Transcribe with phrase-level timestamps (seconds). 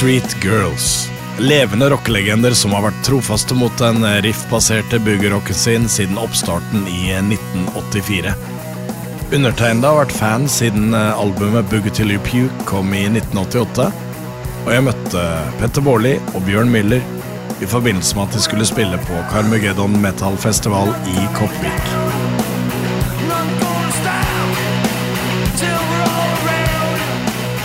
[0.00, 1.10] Backstreet Girls.
[1.38, 8.32] Levende rockelegender som har vært trofaste mot den riffbaserte boogerocken sin siden oppstarten i 1984.
[9.36, 13.90] Undertegnede har vært fan siden albumet Boogie Till You Puke kom i 1988.
[14.64, 15.26] Og jeg møtte
[15.60, 17.04] Petter Baarli og Bjørn Müller
[17.60, 22.19] i forbindelse med at de skulle spille på Carmageddon Metal Festival i Koppvik.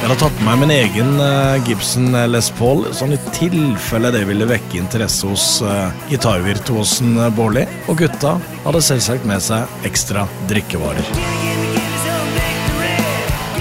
[0.06, 4.20] Jeg hadde tatt med meg min egen eh, Gibson Les Paul, sånn i tilfelle det
[4.30, 7.64] ville vekke interesse hos uh, gitarvirtuosen uh, Baarli.
[7.90, 8.36] Og gutta
[8.68, 11.10] hadde selvsagt med seg ekstra drikkevarer.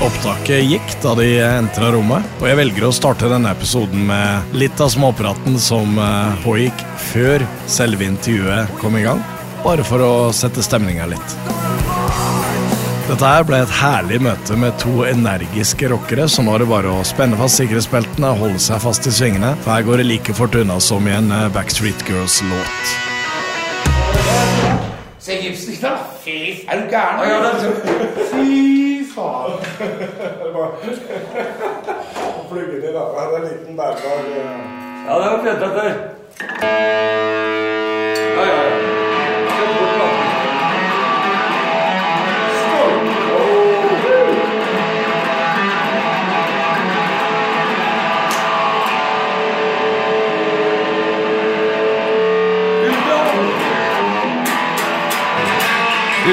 [0.04, 4.84] Opptaket gikk da de entra rommet, og jeg velger å starte denne episoden med litt
[4.84, 9.24] av småpraten som uh, pågikk før selve intervjuet kom i gang,
[9.64, 11.38] bare for å sette stemninga litt.
[13.04, 16.88] Dette her ble et herlig møte med to energiske rockere, så nå er det bare
[16.88, 20.36] å spenne fast sikkerhetsbeltene og holde seg fast i svingene, for her går det like
[20.38, 22.94] fort unna som i en eh, Backstreet Girls-låt.
[25.20, 25.92] Se gipsen da?
[26.24, 27.20] Fy, er du gæren?
[28.32, 29.60] Fy faen.
[32.48, 33.04] Flugge til, da.
[33.20, 37.53] Her er en liten bærbar Ja, det var fint, dette.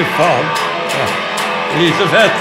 [0.02, 0.44] Fy faen.
[0.98, 1.06] Ja.
[1.70, 2.32] Det blir så fett.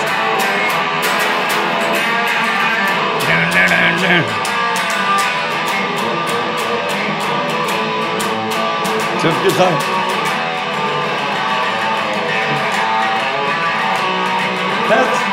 [9.22, 9.72] Tøff gitar.
[14.90, 15.31] Fett.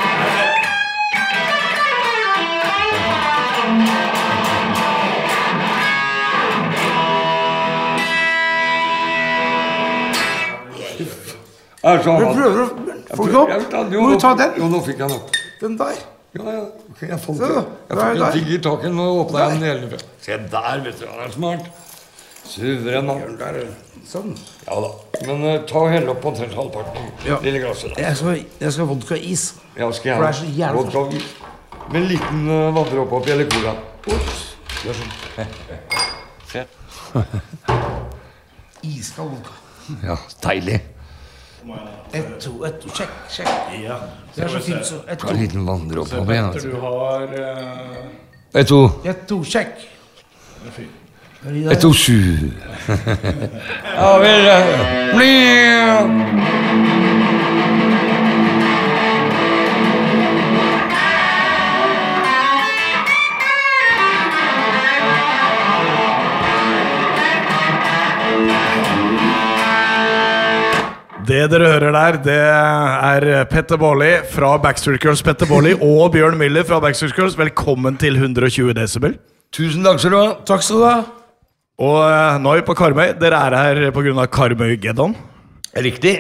[11.89, 12.69] Er så Jeg prøver å
[13.17, 13.93] få det opp.
[13.97, 14.57] Må du ta den?
[14.61, 15.37] Jo, nå fikk jeg den opp.
[15.63, 16.01] Den der.
[16.37, 16.65] Ja, ja.
[17.01, 18.41] Jeg falt Se Jeg fikk en der?
[18.55, 18.95] i taket.
[18.95, 21.07] Nå åpna jeg den hele Se der, vet du.
[21.09, 21.71] Han er smart.
[22.49, 23.09] Suveren.
[24.09, 24.35] Sånn.
[24.67, 24.91] Ja da.
[25.29, 27.09] Men uh, ta og hell opp omtrent halvparten.
[27.27, 27.41] Ja.
[27.45, 28.05] Lille glasset der.
[28.07, 29.47] Jeg skal, jeg skal ha vodka-is.
[29.77, 31.31] Ja, skal jeg For det er så jævlig Vodka og is.
[31.89, 33.75] Med en liten uh, vanndråpe oppi, eller cola.
[34.85, 35.17] Gjør sånn.
[36.53, 36.65] Se.
[38.89, 39.59] Iskald vodka.
[40.05, 40.81] Ja, deilig.
[42.13, 42.89] Ett, to, ett, to.
[42.89, 43.49] Sjekk, sjekk.
[44.35, 45.01] Det er så fint, så.
[45.09, 45.29] Ett, to.
[45.29, 46.35] en liten vanndråpe oppi.
[46.35, 46.53] Ja.
[46.63, 47.97] du har uh...
[48.55, 48.91] Ett, to.
[49.05, 49.45] Ett, to.
[49.45, 49.89] Sjekk.
[51.71, 52.51] Ett, to, sju.
[53.97, 54.49] ja vel.
[55.15, 56.38] uh,
[71.39, 75.21] Det dere hører der, det er Petter Baarli fra Backstreet Girls.
[75.23, 77.37] Petter Baarli og Bjørn Müller fra Backstreet Girls.
[77.39, 79.15] Velkommen til 120 desibel.
[79.55, 80.33] Tusen takk skal du ha.
[80.49, 80.97] Takk skal du ha.
[81.79, 83.13] Og eh, nå er vi på Karmøy.
[83.23, 84.25] Dere er her pga.
[84.35, 85.15] Karmøy-Geddon.
[85.87, 86.17] Riktig.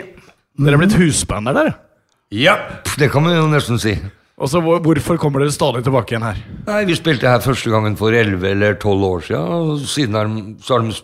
[0.54, 1.72] Dere er blitt husbander der.
[2.38, 2.54] Ja,
[3.00, 3.96] det kan man jo nesten si.
[4.38, 6.38] Og så Hvorfor kommer dere stadig tilbake igjen her?
[6.68, 9.50] Nei, Vi spilte her første gangen for 11 eller 12 år siden.
[9.74, 10.94] Og siden har, de- så har, de,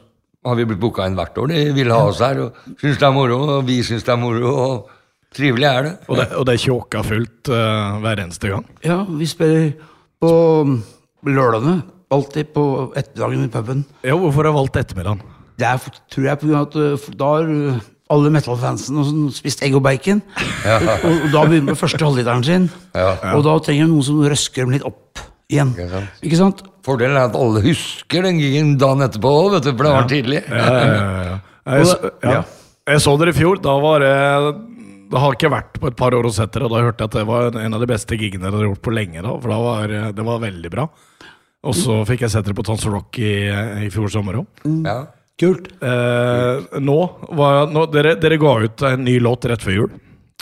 [0.45, 1.53] har vi blitt booka inn hvert år.
[1.53, 4.21] De vil ha oss her og syns det er moro, og vi syns det er
[4.21, 4.53] moro.
[4.65, 5.95] Og trivelig er det.
[6.09, 8.67] Og det, og det er tjåka fullt uh, hver eneste gang.
[8.85, 9.73] Ja, vi spiller
[10.23, 10.35] på
[11.27, 11.81] lørdagene.
[12.15, 13.81] Alltid på ettermiddagen i puben.
[14.05, 15.25] Ja, Hvorfor har du valgt ettermiddagen?
[15.59, 17.51] Det er, tror jeg, på grunn av at uh, da har
[18.15, 20.21] alle metal-fansen og sånn spist egg og bacon.
[20.69, 22.69] og, og da begynner med første halvliteren sin.
[22.93, 23.15] Ja.
[23.33, 25.73] Og da trenger de noen som røsker dem litt opp igjen.
[25.75, 26.21] Ikke sant?
[26.25, 26.63] Ikke sant?
[26.85, 30.43] Fordelen er at alle husker den gigen dagen etterpå òg, for det var tidlig.
[30.49, 31.41] Ja, ja, ja, ja.
[31.65, 32.41] Jeg, så, ja.
[32.93, 33.61] jeg så dere i fjor.
[33.65, 34.15] Da var det
[35.15, 37.13] Det har ikke vært på et par år og sett dere, og da hørte jeg
[37.13, 39.25] at det var en av de beste gigene dere hadde gjort på lenge.
[39.25, 40.89] da For da var det var veldig bra.
[41.65, 43.35] Og så fikk jeg sett dere på Tons Rock i,
[43.87, 44.65] i fjor sommer òg.
[44.85, 44.99] Ja.
[45.41, 45.71] Kult.
[45.83, 46.99] Eh, nå
[47.35, 49.95] var nå, dere, dere ga ut en ny låt rett før jul.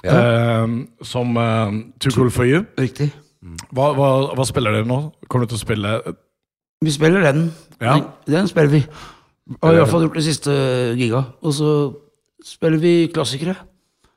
[0.03, 0.17] Ja.
[0.19, 0.75] Eh,
[1.07, 1.71] som uh,
[2.03, 2.67] Too Cool For You.
[2.81, 3.13] Riktig.
[3.73, 4.99] Hva, hva, hva spiller dere nå?
[5.29, 5.93] Kommer du til å spille
[6.85, 7.47] Vi spiller den.
[7.81, 7.95] Ja.
[7.97, 8.83] Den, den spiller vi.
[9.63, 10.53] Har i hvert fall gjort det siste
[10.99, 11.25] giga.
[11.43, 11.71] Og så
[12.45, 13.55] spiller vi klassikere.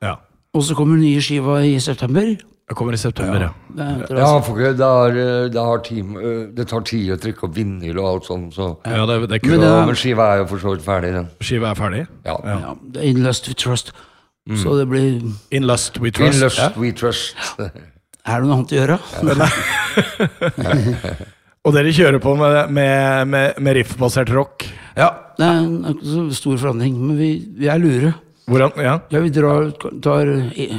[0.04, 0.16] Ja.
[0.56, 2.34] Og så kommer nye skiva i september.
[2.66, 3.48] Det kommer i september, ja.
[3.76, 5.12] Det, er- Ja, for det, er,
[5.54, 5.84] det, er
[6.18, 9.38] eh, det tar tid å trykke opp vinyl og alt sånt, så ja det, det
[9.38, 11.28] er Men det men skiva er jo for så vidt ferdig, den.
[11.46, 12.00] Skiva er ferdig.
[12.26, 12.34] Ja.
[12.42, 12.56] Ja.
[12.64, 13.92] ja, In Lust We Trust.
[14.56, 15.22] Så det blir
[15.54, 16.34] In Lust We Trust.
[16.34, 16.72] In Lust Ja.
[16.76, 17.36] We Trust.
[18.26, 18.98] Er det noe annet å gjøre?
[21.66, 24.66] Og dere kjører på med, med, med, med riffbasert rock?
[24.96, 25.08] Ja,
[25.38, 28.12] det er en- stor forandring, men vi, vi er lure.
[28.46, 28.92] Hvordan, ja.
[29.10, 30.28] Ja, vi drar, tar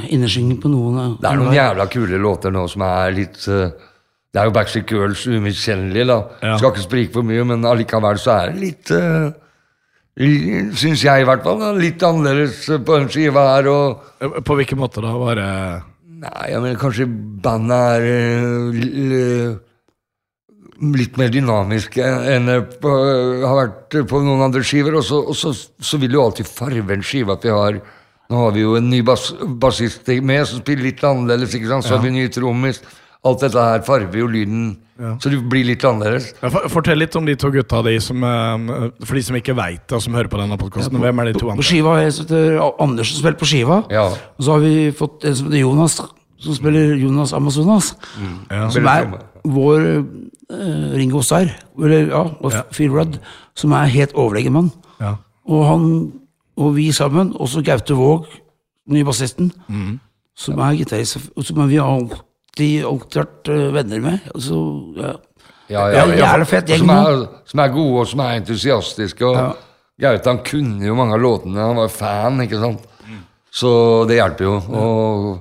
[0.08, 3.74] innersvingen på noen Det er noen jævla kule låter nå som er litt eh,
[4.32, 6.16] Det er jo Backstreet Girls umiskjennelig, da.
[6.40, 6.54] Ja.
[6.56, 9.28] Skal ikke sprike for mye, men allikevel så er det litt uh,
[10.18, 11.60] Syns jeg, i hvert fall.
[11.60, 13.68] Da, litt annerledes på den skiva her.
[13.70, 15.12] og På hvilken måte da?
[15.20, 15.44] Bare
[16.18, 17.06] Nei, jeg mener kanskje
[17.44, 19.52] bandet er eh,
[20.98, 24.98] litt mer dynamiske enn det har vært på noen andre skiver.
[24.98, 27.80] Og så, og så, så vil jo alltid farve en skive at vi har
[28.28, 31.86] Nå har vi jo en ny bass, bassist med som spiller litt annerledes, ikke sant?
[31.86, 32.82] så har vi en ny trommis.
[33.28, 34.68] Alt dette her farver jo lyden,
[35.22, 36.32] så det blir litt annerledes.
[36.42, 39.54] ja, for- Fortell litt om de to gutta de som, eh, for de som ikke
[39.54, 40.98] veit det, og som hører på denne podkasten.
[40.98, 41.62] Hvem er de to På andre?
[41.68, 43.78] skiva har jeg heter Anders som spiller på skiva.
[43.92, 44.06] Ja.
[44.08, 46.00] Og så har vi fått en som heter Jonas,
[46.38, 47.94] som spiller Jonas Amazonas.
[48.50, 48.68] Ja.
[48.70, 49.06] Som er
[49.44, 50.04] vår
[50.50, 53.18] uh, Ringo Starr, eller ja, Phil Rudd,
[53.54, 54.72] som er helt overlegen mann.
[55.00, 55.14] Ja.
[55.46, 56.12] Og han
[56.58, 58.26] og vi sammen, også Gaute Våg,
[58.90, 59.52] nye bassisten,
[60.34, 61.18] som er gitarist,
[61.68, 61.86] vi har
[62.58, 64.28] alltid, alltid vært eh, venner med.
[64.34, 64.60] Og så,
[64.98, 65.14] ja.
[65.68, 69.24] Ja, Ja, jævla fett gjeng som, er, som er gode, og som er entusiastiske.
[69.26, 69.48] Og Ja.
[69.98, 72.84] Gaute han kunne jo mange av låtene, han var fan, ikke sant.
[73.50, 74.52] Så det hjelper jo.
[74.78, 75.40] Og,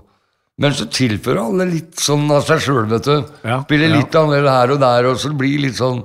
[0.57, 3.19] men så tilfører alle litt sånn av seg sjøl, vet du.
[3.45, 3.99] Ja, Spiller ja.
[3.99, 6.01] litt annerledes her og der, og så det blir litt sånn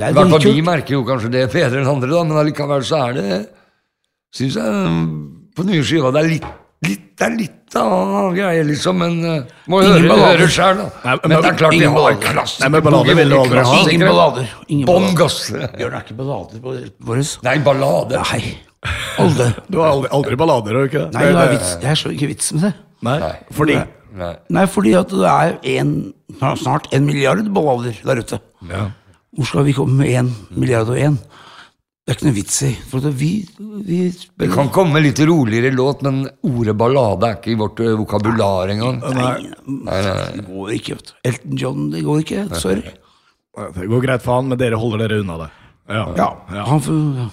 [0.00, 2.86] I er hvert fall vi merker jo kanskje det bedre enn andre, da, men allikevel
[2.88, 3.42] så er det
[4.34, 4.94] Syns jeg
[5.54, 6.48] på nye skiva det er litt,
[6.88, 10.38] litt Det er litt av greie, liksom, men uh, må Ingen høre, ballader.
[10.42, 10.86] høre sjøl, da.
[11.04, 12.84] Nei, men, men det er klart vi har ballader.
[12.84, 13.80] ballader ha.
[13.90, 14.52] Ingen ballader.
[14.68, 15.18] Ingen Bånn ballader.
[15.22, 15.40] gass.
[15.78, 16.76] Bjørn er ikke ballader på
[17.10, 17.26] våre.
[17.48, 18.22] Nei, ballade.
[18.30, 18.42] Nei.
[19.24, 19.50] Aldri.
[19.72, 21.12] Du har aldri, aldri ballader, har du ikke det?
[21.16, 21.74] Nei, det er vits.
[21.82, 22.72] jeg så ikke vits med det.
[23.04, 23.18] Nei.
[23.24, 23.34] Nei.
[23.58, 23.78] Fordi
[24.14, 24.32] Nei.
[24.54, 25.88] Nei, fordi at det er en,
[26.60, 28.38] snart en milliard ballader der ute.
[28.70, 28.84] ja.
[29.34, 31.16] Hvor skal vi komme med en milliard og en?
[32.04, 32.70] Det er ikke noe vits i.
[32.90, 33.28] For vi,
[33.88, 37.94] vi Det kan komme litt roligere låt, men ordet ballade er ikke i vårt eh,
[37.96, 38.98] vokabular engang.
[39.16, 39.30] Nei,
[39.64, 40.98] Nei, nei, det går ikke.
[40.98, 41.14] vet du.
[41.30, 42.44] Elton John, det går ikke.
[42.60, 42.82] Sorry.
[43.78, 45.48] Det går greit for han, men dere holder dere unna det.
[45.94, 46.04] Ja.
[46.18, 46.28] Ja,
[46.68, 47.30] han får ja.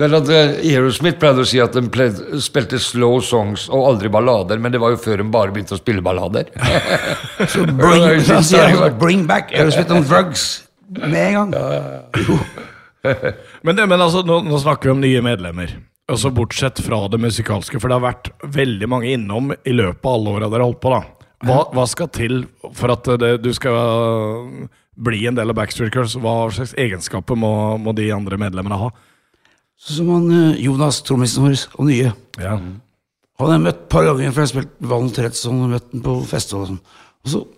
[0.00, 3.90] Det er at eh, Aerosmith pleide å si at de pleide, spilte slow songs og
[3.90, 6.48] aldri ballader, men det var jo før de bare begynte å spille ballader.
[7.52, 10.46] Så bring, bring back Aerosmith on drugs
[10.96, 12.40] med en gang.
[13.62, 15.76] Men, det, men altså, nå, nå snakker vi om nye medlemmer.
[16.10, 20.16] Altså Bortsett fra det musikalske, for det har vært veldig mange innom i løpet av
[20.16, 20.94] alle åra dere har holdt på.
[20.96, 21.02] da
[21.48, 22.42] hva, hva skal til
[22.76, 24.66] for at det, du skal
[25.00, 26.16] bli en del av Backstreet Girls?
[26.20, 28.90] Hva slags egenskaper må, må de andre medlemmene ha?
[29.80, 32.10] Sånn som han eh, Jonas, trommisen vår, og nye.
[32.36, 32.58] Ja.
[32.60, 35.88] Han har jeg møtt et par ganger, for jeg har spilt Valen Tourettes og møtt
[35.94, 36.76] den på festival.
[37.24, 37.48] Og sånn.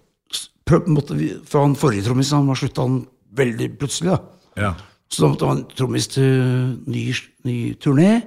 [0.70, 3.00] Så måtte vi, For han forrige trommisen han var slutta han
[3.34, 4.14] veldig plutselig.
[4.14, 4.72] da Ja.
[5.12, 7.02] Så da måtte han trommis til ny,
[7.44, 8.22] ny turné.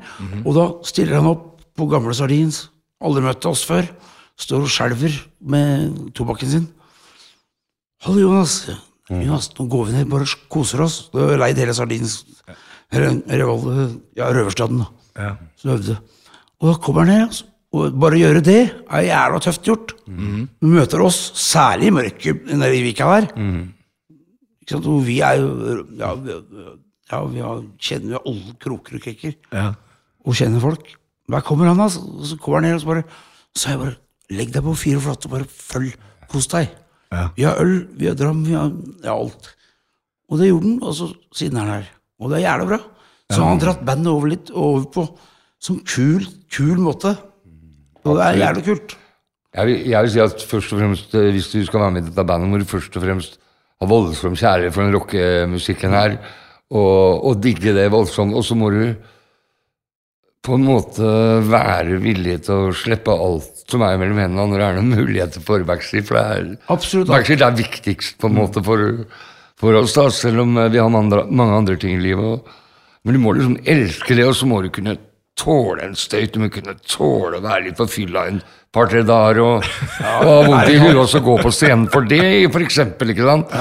[0.46, 2.68] Og da stiller han opp på gamle Sardins.
[3.02, 3.88] Aldri møtt oss før.
[4.38, 6.68] Står og skjelver med tobakken sin.
[8.04, 8.70] 'Hallo, Jonas.
[9.10, 12.24] Jonas, nå går vi ned, bare koser oss.' Du har leid hele Sardins
[12.94, 14.86] ja, Røverstaden, da.
[15.18, 15.32] Ja.
[15.58, 15.98] Så øvde.
[16.62, 17.46] Og da kommer han ned, altså.
[17.76, 19.96] Og bare gjøre det er jævla tøft gjort.
[20.62, 23.26] Du møter oss, særlig i mørket nede i Vika der.
[23.36, 23.85] Og
[25.06, 26.38] vi er jo Ja, vi,
[27.12, 29.36] ja, vi har, kjenner jo alle kroker og krikker.
[29.52, 29.74] Ja.
[30.26, 30.96] Og kjenner folk.
[31.30, 32.02] Der kommer han, altså.
[32.02, 33.04] Og så kommer han ned og så bare
[33.56, 33.96] Så jeg bare
[34.34, 35.94] Legg deg på fire flate og bare følg.
[36.32, 36.72] Kos deg.
[37.14, 37.28] Ja.
[37.36, 38.72] Vi har øl, vi har dram, vi har
[39.04, 39.52] ja, alt.
[40.26, 41.92] Og det gjorde han, og så siden er han her.
[42.20, 42.80] Og det er jævlig bra.
[43.30, 45.06] Så han har dratt bandet over litt, over på
[45.62, 47.14] sånn kul, kul måte.
[48.06, 48.98] Og det er jævlig kult.
[49.56, 52.04] Jeg vil, jeg vil si at først og fremst, eh, hvis du skal være med
[52.04, 53.38] i dette bandet, må du først og fremst
[53.82, 56.18] ha voldsom kjærlighet for den rockemusikken her,
[56.72, 58.36] og, og digge det voldsomt.
[58.36, 58.96] Og så må du
[60.46, 61.12] på en måte
[61.50, 65.46] være villig til å slippe alt som er mellom hendene når det er noen muligheter
[65.46, 66.06] for Backstreet.
[66.08, 67.10] For det er, Absolutt.
[67.10, 68.86] Backstreet er viktigst på en måte for,
[69.62, 72.38] for oss, da, selv om eh, vi har andre, mange andre ting i livet.
[72.38, 74.98] Og, men du må liksom elske det, og så må du kunne
[75.40, 76.34] tåle en støyt.
[76.36, 78.42] Du må kunne tåle å være litt på fylla en
[78.76, 82.22] par-tre dager og, og ha vondt i huet og så gå på scenen for det,
[82.52, 83.14] for eksempel.
[83.14, 83.54] Ikke sant?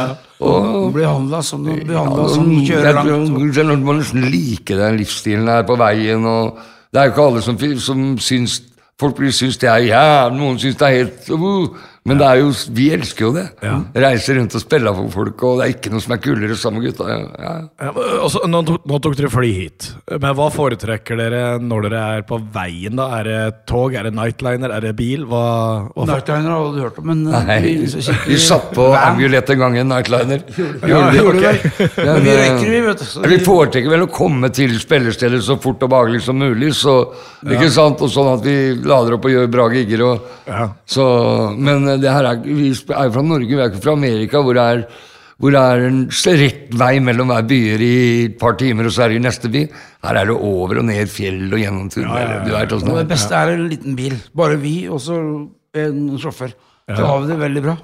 [0.44, 3.56] Og, Bli handla som du blir handla ja, som jeg kjører langt.
[3.56, 6.26] Jeg, om man nesten like den livsstilen her på veien.
[6.26, 6.58] og
[6.90, 8.60] Det er jo ikke alle som, som syns
[9.02, 12.36] Folk blir- syns det er jævlig, noen syns det er helt uh, Men det er
[12.42, 13.42] jo, vi elsker jo det.
[13.96, 16.82] Reise rundt og spille for folk, og det er ikke noe som er kulere sammen
[16.82, 17.06] med gutta.
[17.08, 17.52] Ja, ja.
[17.80, 17.92] Ja,
[18.26, 22.36] altså, nå, nå tok dere fly hit, men hva foretrekker dere når dere er på
[22.52, 22.98] veien?
[23.00, 23.06] da?
[23.22, 23.38] Er det
[23.70, 25.24] tog, er det nightliner, er det bil?
[25.30, 25.40] Hva,
[25.96, 27.72] hva Nightliner har du hørt om, men Nei, vi,
[28.28, 30.44] vi satt på Amulet en gang, en nightliner.
[30.90, 31.22] Gjorde vi?
[31.22, 31.80] gjorde Ok.
[32.04, 33.06] Men, Vi eh, røyker, vi, vet du.
[33.14, 36.98] så Vi foretrekker vel å komme til spillestedet så fort og behagelig som mulig, så,
[37.48, 38.04] ikke sant?
[38.04, 40.04] Og sånn at vi lader opp og gjør bra gigger.
[40.12, 40.68] Og, Ja.
[40.84, 41.04] så,
[41.56, 44.64] men det her er, vi er fra Norge, vi er ikke fra Amerika, hvor det
[44.74, 44.84] er,
[45.42, 46.02] hvor det er en
[46.42, 47.94] rett vei mellom hver byer i
[48.26, 49.64] et par timer, og så er det i neste by.
[50.04, 52.44] Her er det over og ned fjell og gjennom tunneler.
[52.44, 52.76] Du vet ja.
[52.76, 54.14] åssen det beste er en liten bil.
[54.36, 55.18] Bare vi og så
[55.74, 56.54] en sjåfør.
[56.90, 57.76] Da har vi det veldig bra.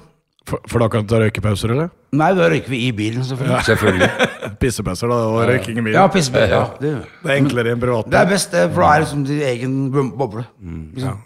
[0.49, 1.89] For, for da kan du ta røykepauser, eller?
[2.17, 3.59] Nei, da røyker vi i bilen, selvfølgelig.
[3.67, 4.07] Selvfølgelig.
[4.61, 5.97] Pissepauser da, og røyking i bilen.
[5.99, 8.89] Ja, pissepauser, Ja, det, Det er enklere i en privat det er best, for da
[8.95, 10.43] er det som din egen bo- boble.
[10.61, 11.19] Liksom.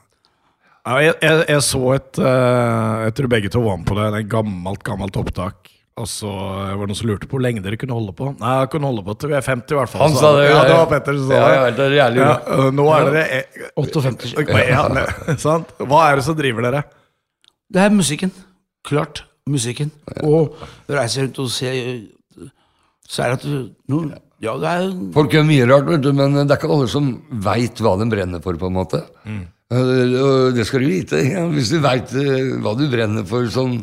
[0.85, 4.09] Jeg, jeg, jeg så et eh, Jeg tror begge to var med på det.
[4.19, 5.71] Et gammelt, gammelt opptak.
[5.95, 8.25] Og så var det noen som lurte på hvor lenge dere kunne holde på.
[8.41, 10.01] Nei, jeg kunne holde på til vi er 50 i hvert fall.
[10.03, 11.55] Han sa det, Ja, det var Petter som sa Ja, det.
[11.55, 14.33] ja, det er Ja, nå er dere eh, 58.
[14.67, 15.71] ja, ne- sant?
[15.79, 16.83] Hva er det som driver dere?
[17.71, 18.35] Det er musikken.
[18.85, 19.23] Klart.
[19.49, 19.89] Musikken.
[20.27, 20.59] Og
[20.91, 21.79] reiser rundt og ser
[23.07, 24.03] Så er det at du no,
[24.43, 27.09] Ja, det er Folk gjør mye rart, vet du, men det er ikke alle som
[27.45, 28.99] veit hva de brenner for, på en måte.
[29.25, 31.21] Eh, og det skal du vite.
[31.25, 33.79] Ja, hvis du veit hva du brenner for sånn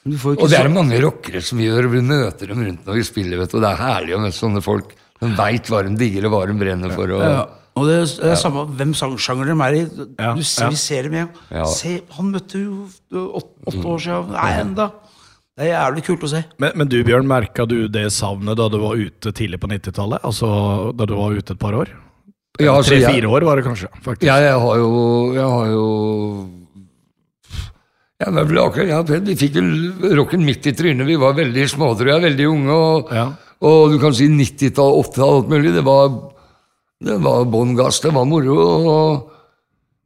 [0.00, 2.86] du får ikke Og det er det mange rockere som gjør, vi møter dem rundt
[2.88, 3.58] når vi spiller, vet du.
[3.58, 6.46] Og det er herlig å møte sånne folk De veit hva de digger, og hva
[6.48, 7.12] de brenner for.
[7.18, 7.42] Og, ja.
[7.76, 9.82] Og det er, det er samme hvem sangsjanger de er i.
[10.16, 10.70] Ja, Du, ser- ja.
[10.72, 11.28] Vi ser dem igjen.
[11.52, 11.66] Ja.
[11.68, 14.32] Se, han møtte jo åtte, åtte år siden.
[14.32, 14.88] Nei, enda.
[15.60, 16.40] Det er jævlig kult å se.
[16.64, 20.24] Men, men du Bjørn, merka du det savnet da du var ute tidlig på 90-tallet?
[20.24, 20.48] Altså
[20.96, 21.92] da du var ute et par år?
[22.58, 23.88] Ja, altså, Tre-fire år var det kanskje?
[24.02, 24.88] faktisk Ja, jeg har jo
[25.36, 25.84] Jeg har jo
[28.20, 29.62] ja, men akkurat, ja, Vi fikk jo
[30.18, 31.06] rocken midt i trynet.
[31.08, 32.20] Vi var veldig små, tror jeg.
[32.26, 32.70] Veldig unge.
[32.74, 33.32] Og, Ja.
[33.62, 35.72] og du kan si 90-tall, 80-tall, alt mulig.
[35.72, 36.10] Det var,
[37.00, 38.00] det var bånn gass.
[38.04, 38.58] Det var moro.
[38.60, 39.29] Og,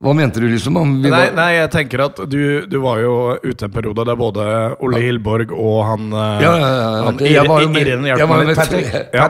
[0.04, 0.76] hva mente du, liksom?
[0.76, 4.04] Om vi Nei, var, nei, jeg tenker at du, du var jo ute en periode
[4.04, 4.44] der både
[4.84, 8.44] Ole Hilborg og han, eh, Ja, ja, ja, han jeg var jo med- jeg var
[8.44, 8.54] med-.
[8.58, 8.90] Patrick.
[9.14, 9.28] Ja.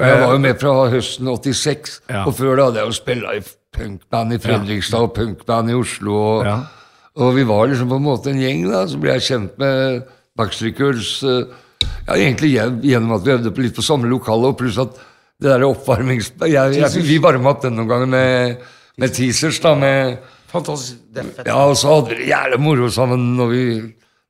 [0.00, 2.24] Jeg var jo med fra høsten 86, Ja.
[2.24, 3.42] og før det hadde jeg jo spilla i
[3.74, 6.14] punkband i Fredrikstad og punkband i Oslo.
[6.40, 6.46] Og,
[7.16, 8.84] og vi var liksom på en måte en gjeng, da.
[8.88, 10.04] Så ble jeg kjent med
[10.38, 11.44] Backstreet Girls eh,
[12.08, 14.96] ja, egentlig gjennom at vi øvde på litt på samme lokale, og pluss at
[15.42, 16.32] det der oppvarmings...
[16.46, 18.56] Jeg, jeg, vi varma opp den noen ganger med,
[19.00, 20.16] med teasers, da, med
[20.54, 21.00] Fantastisk.
[21.10, 21.48] Det er fett.
[21.50, 23.62] ja, og så hadde vi det jævlig moro sammen når vi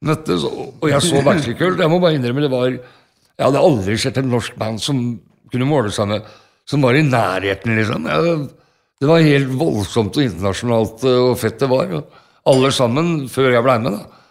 [0.09, 0.47] møttes.
[0.49, 1.21] Og jeg så
[1.61, 5.03] kult, Jeg må bare innrømme det var Jeg hadde aldri sett et norsk band som
[5.53, 6.25] kunne måle seg med
[6.65, 8.09] Som var i nærheten, liksom.
[8.09, 8.49] Jeg,
[9.03, 11.91] det var helt voldsomt og internasjonalt eh, og fett det var.
[12.49, 14.23] Alle sammen, før jeg blei med, da.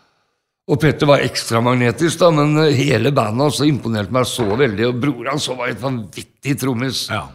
[0.71, 4.87] Og Petter var ekstra magnetisk, da, men eh, hele bandet altså, imponerte meg så veldig.
[4.89, 7.03] Og broren hans var et vanvittig trommis.
[7.11, 7.25] Ja.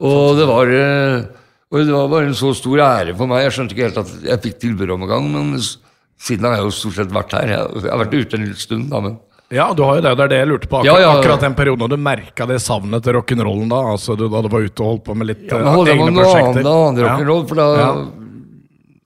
[0.00, 1.28] Og det var eh,
[1.68, 3.44] og det var bare en så stor ære for meg.
[3.44, 6.68] Jeg skjønte ikke helt at jeg fikk tilbud om en gang, men siden har jeg
[6.68, 7.50] jo stort sett vært her.
[7.52, 9.18] Jeg, har vært ute en liten stund, da, men
[9.52, 10.14] Ja, du har jo det.
[10.16, 10.80] Det er det jeg lurte på.
[10.80, 11.12] Akkurat, ja, ja.
[11.18, 13.82] akkurat den perioden du merka det savnet til rock'n'rollen da.
[13.92, 16.16] Altså du, da du var ute og holdt på med litt ja, men jeg egne
[16.16, 16.64] prosjekter.
[16.64, 17.68] annet da, rock'n'roll, for da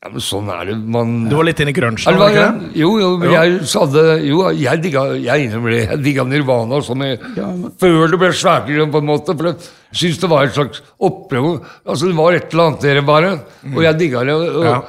[0.02, 0.08] Ja.
[0.08, 0.10] ja.
[0.12, 0.76] men sånn er det.
[0.96, 2.70] Man Du var litt inne i grunchen, Ja, det var det?
[2.74, 3.30] jo, jo, Jo.
[3.30, 5.82] jeg hadde Jo, jeg digga Jeg innrømmer det.
[5.90, 9.36] Jeg digga Nirvana jeg, ja, men, før det ble svært, på en måte.
[9.36, 9.56] For jeg
[9.92, 11.62] syntes det var et slags opprør.
[11.86, 13.40] Altså, det var et eller annet der, bare.
[13.74, 14.32] Og jeg digga det.
[14.34, 14.82] Og, Ja.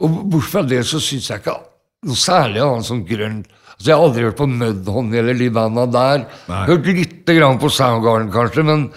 [0.00, 1.58] og bortsett fra det så syns jeg ikke
[2.06, 3.44] noe særlig annet som grønn.
[3.76, 6.26] Altså, jeg har aldri hørt på Mudhoney eller Livana der.
[6.48, 6.66] Nei.
[6.66, 8.90] Hørt lite grann på Soundgarden, kanskje, men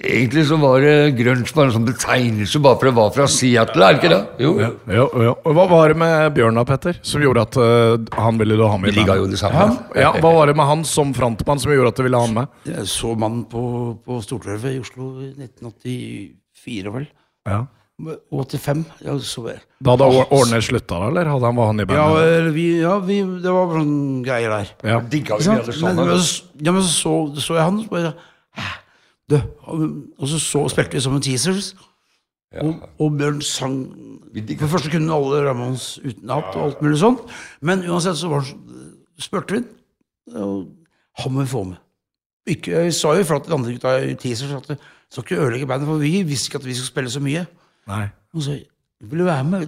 [0.00, 3.86] egentlig så var det grunge bare en sånn betegnelse bare for det var fra Seattle,
[3.86, 4.20] er det ikke det?
[4.44, 4.52] Jo.
[4.60, 5.34] Ja, jo, jo.
[5.44, 8.64] Og Hva var det med Bjørn da, Petter, som gjorde at uh, han ville du
[8.64, 9.66] ha med liker jo det samme.
[9.94, 12.28] Ja, ja, Hva var det med han som frontmann som gjorde at du ville ha
[12.28, 12.62] han med?
[12.70, 13.64] Jeg så mannen på,
[14.06, 17.06] på Stortorvet i Oslo i 1984, vel.
[17.48, 17.66] Ja.
[18.00, 18.84] 85.
[19.04, 19.60] Ja, så jeg.
[19.84, 22.30] Da hadde Årnes slutta, eller hadde han var han i Ja, bandet?
[22.30, 24.72] Ja, vi, ja vi, det var sånne greier der.
[24.88, 25.00] Ja.
[25.12, 25.68] Digga vi sant?
[25.68, 26.28] alle Men, men,
[26.64, 28.14] ja, men så, så, jeg han, så bare?
[29.30, 31.74] Du, og så, så spilte vi sammen Teasers.
[32.60, 33.76] Og, og Bjørn sang
[34.34, 37.22] For det første kunne alle Ramones utenat og alt mulig sånt.
[37.62, 38.48] Men uansett så var
[39.20, 39.62] spurte vi
[40.34, 40.66] og
[41.20, 41.78] han må vi få med.
[42.50, 44.76] Ikke, jeg sa jo fra til de andre gutta i Teasers at vi
[45.10, 47.44] skal ikke ødelegge bandet, for vi visste ikke at vi skulle spille så mye.
[47.90, 48.04] Nei.
[48.34, 48.56] Og så
[49.00, 49.66] vil du være med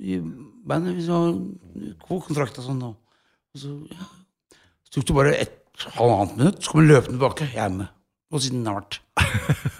[0.00, 0.18] i
[0.68, 1.32] bandet du har
[2.08, 2.82] god kontrakt og sånn.
[2.88, 4.08] Og så, ja.
[4.88, 7.50] så tok det bare et halvannet minutt, så kom han løpende tilbake.
[7.52, 7.92] Jeg er med.
[8.32, 9.00] Og siden har vært.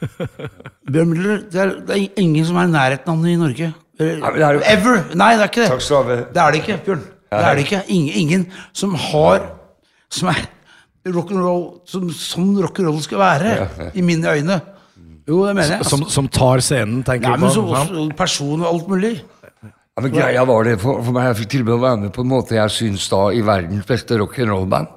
[0.93, 3.71] Bjørn Müller, det er, det er ingen som er i nærheten av han i Norge.
[3.99, 5.05] men det er Ever!
[5.17, 5.71] Nei, det er ikke det.
[5.73, 6.19] Takk skal du ha.
[6.35, 7.07] Det er det ikke, Bjørn.
[7.33, 7.83] Det er det ikke.
[7.89, 9.47] Ingen, ingen som har
[10.13, 10.43] Som er
[11.09, 13.55] rock'n'roll som sånn rock'n'roll skal være,
[13.97, 14.59] i mine øyne.
[15.27, 15.87] Jo, det mener jeg.
[15.89, 17.55] Som, som tar scenen, tenker ja, du men på?
[17.55, 17.95] så, sant?
[17.97, 19.13] også person og alt mulig.
[19.63, 22.25] Ja, men greia var det for, for meg, Jeg fikk tilbud å være med på
[22.25, 24.93] en måte jeg syns da i verdens beste rock'n'roll-band.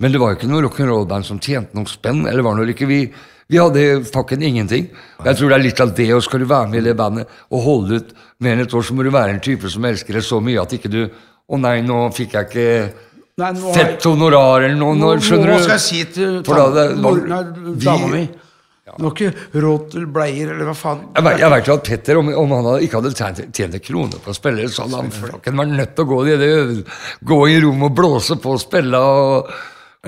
[0.00, 2.24] Men det var jo ikke noe rock'n'roll-band som tjente noe spenn.
[2.26, 2.88] eller var det ikke.
[2.88, 3.00] Vi,
[3.50, 4.88] vi hadde fucken ingenting.
[5.24, 7.28] Jeg tror det er litt av det, og skal du være med i det bandet
[7.50, 10.16] og holde ut mer enn et år, så må du være en type som elsker
[10.16, 11.02] det så mye at ikke du
[11.50, 12.66] Å nei, nå fikk jeg ikke
[13.40, 14.94] Nei, nå har fett honorar eller noe.
[14.94, 15.64] Nå, skjønner Hva du?
[15.64, 16.42] skal jeg si til
[17.84, 18.28] dama mi?
[18.98, 21.02] Du har ikke råd til bleier, eller hva faen?
[21.14, 23.76] Jeg vet, jeg vet jo at Petter, om, om han hadde, ikke hadde tjent, tjent
[23.78, 26.38] en krone på å spille, så hadde han flokken vært nødt til å gå i,
[26.40, 26.50] det,
[27.30, 28.98] gå i rom og blåse på og spille.
[28.98, 29.52] Og,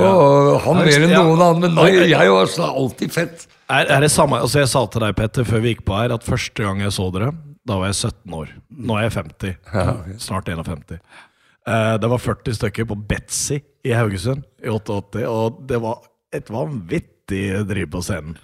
[0.01, 1.23] og han Ja, mer enn ja.
[1.23, 1.65] noen annen.
[1.67, 3.47] Men nei, jeg var så alltid fett.
[3.73, 6.15] Er, er det samme, altså Jeg sa til deg, Petter, før vi gikk på her,
[6.15, 7.33] at første gang jeg så dere,
[7.69, 8.49] da var jeg 17 år.
[8.73, 9.55] Nå er jeg 50.
[10.21, 10.99] Snart 51.
[11.63, 16.03] Eh, det var 40 stykker på Betzy i Haugesund i 88, og det var
[16.35, 18.35] et vanvittig driv på scenen.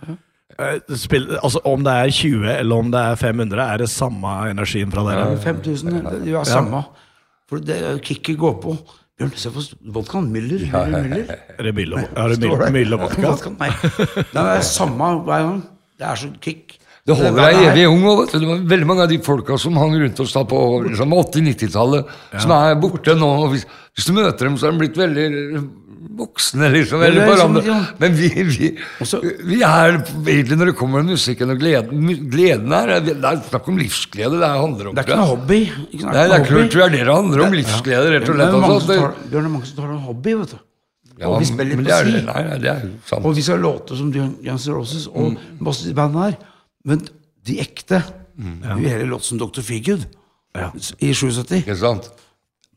[0.59, 4.37] Eh, spill, altså Om det er 20 eller om det er 500, er det samme
[4.51, 5.37] energien fra dere?
[5.43, 6.85] 5000, det er samme.
[7.49, 8.77] For det kicket går på.
[9.19, 9.63] Bjørn, se på
[9.97, 10.29] vodkaen.
[10.31, 10.67] Müller.
[10.71, 11.33] Müller.
[11.59, 13.33] Er det Mille, vodka?
[13.33, 13.51] Vodka?
[13.59, 13.71] Nei.
[14.31, 15.63] Det er samme hver gang.
[15.99, 16.77] Det er så kick.
[17.09, 18.03] Det holder deg evig ung.
[18.05, 20.59] vet du, Det var veldig mange av de folka som hang rundt oss da på
[20.85, 23.31] liksom 80-90-tallet, som er borte nå.
[23.55, 23.65] Hvis,
[23.97, 25.27] hvis du møter dem, så er de blitt veldig
[26.19, 27.03] voksne, liksom.
[27.03, 27.63] Eller er hverandre.
[27.63, 27.97] sånn, ja.
[27.99, 28.69] Men vi, vi,
[29.51, 33.69] vi er egentlig, når det kommer til musikken og gleden Gleden her, det er snakk
[33.73, 34.95] om livsglede det handler om.
[34.95, 35.61] Det er ikke noe hobby.
[35.91, 36.05] Ikke?
[36.07, 37.57] Nei, det er klart, tror jeg det handler om.
[37.59, 40.03] Livsglede, rett og Det er mange altså, som tar, det- er mange som tar en
[40.07, 40.59] hobby, vet du.
[41.19, 42.21] Ja, og vi spiller på si.
[42.29, 43.25] Nei, nei, det er sant.
[43.27, 45.39] Og vi skal låte som Guns N' Roses og Mm.
[45.67, 46.37] masse band her.
[46.87, 47.03] Men
[47.45, 48.03] de ekte
[48.39, 48.45] Vi
[48.83, 49.61] vil heller låte som Dr.
[49.67, 50.05] Feelgood
[51.03, 51.57] i 77.
[51.65, 52.07] Ikke sant?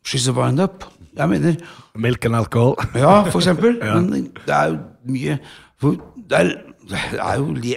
[0.04, 0.84] She's a wind up.
[1.18, 1.56] Jeg mener
[1.96, 2.76] Melk and alcohol.
[2.96, 3.78] Ja, for eksempel.
[3.96, 4.78] Men det er jo
[5.12, 5.38] mye
[5.82, 6.50] det, er,
[6.88, 7.76] det er jo li,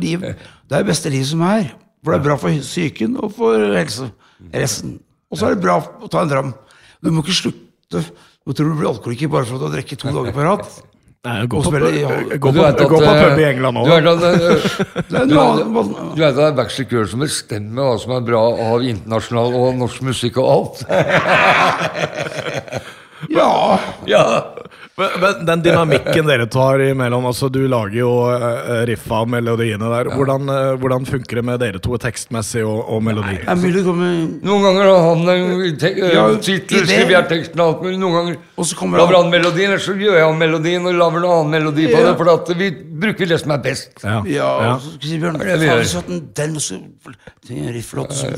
[0.00, 1.74] liv Det er det beste livet som er.
[2.04, 4.08] For det er bra for psyken og for helse.
[4.54, 4.98] Resten.
[5.30, 6.50] Og så er det bra å ta en dram.
[7.04, 8.04] Du må ikke slutte
[8.44, 10.42] Nå tror du du blir alkoholiker bare for at du har drukket to dager på
[10.44, 10.66] rad.
[11.24, 12.02] Nei, Gå på, i-
[12.36, 12.50] på,
[12.90, 13.88] på eh, pub i England Du òg.
[13.88, 14.04] eh,
[15.28, 18.42] du vet at det er Backstreet Girls som bestemmer hva som er bra
[18.74, 20.84] av internasjonal og norsk musikk og alt.
[23.32, 23.78] Ja.
[24.06, 24.24] Ja,
[24.96, 29.88] Men, men den dynamikken dere tar imellom altså Du lager jo uh, riffa og melodiene
[29.90, 30.10] der.
[30.14, 33.40] Hvordan, eh, hvordan funker det med dere to tekstmessig og, og melodi?
[33.42, 37.98] Noen ganger har han en te Ja, tittel, skriver jeg teksten og alt mulig.
[38.04, 40.86] Noen ganger Og så kommer lager han- han melodien, eller så gjør jeg om melodien
[40.86, 42.04] og lager noen annen melodi på Ja.
[42.12, 42.16] det.
[42.20, 42.70] For at vi
[43.04, 43.90] bruker det som er best.
[44.04, 44.20] Ja.
[44.24, 44.74] Ja, Ja.
[44.76, 46.78] og så sier Bjørn, faen, så den, den også
[47.44, 48.30] Det er en rifflåt så-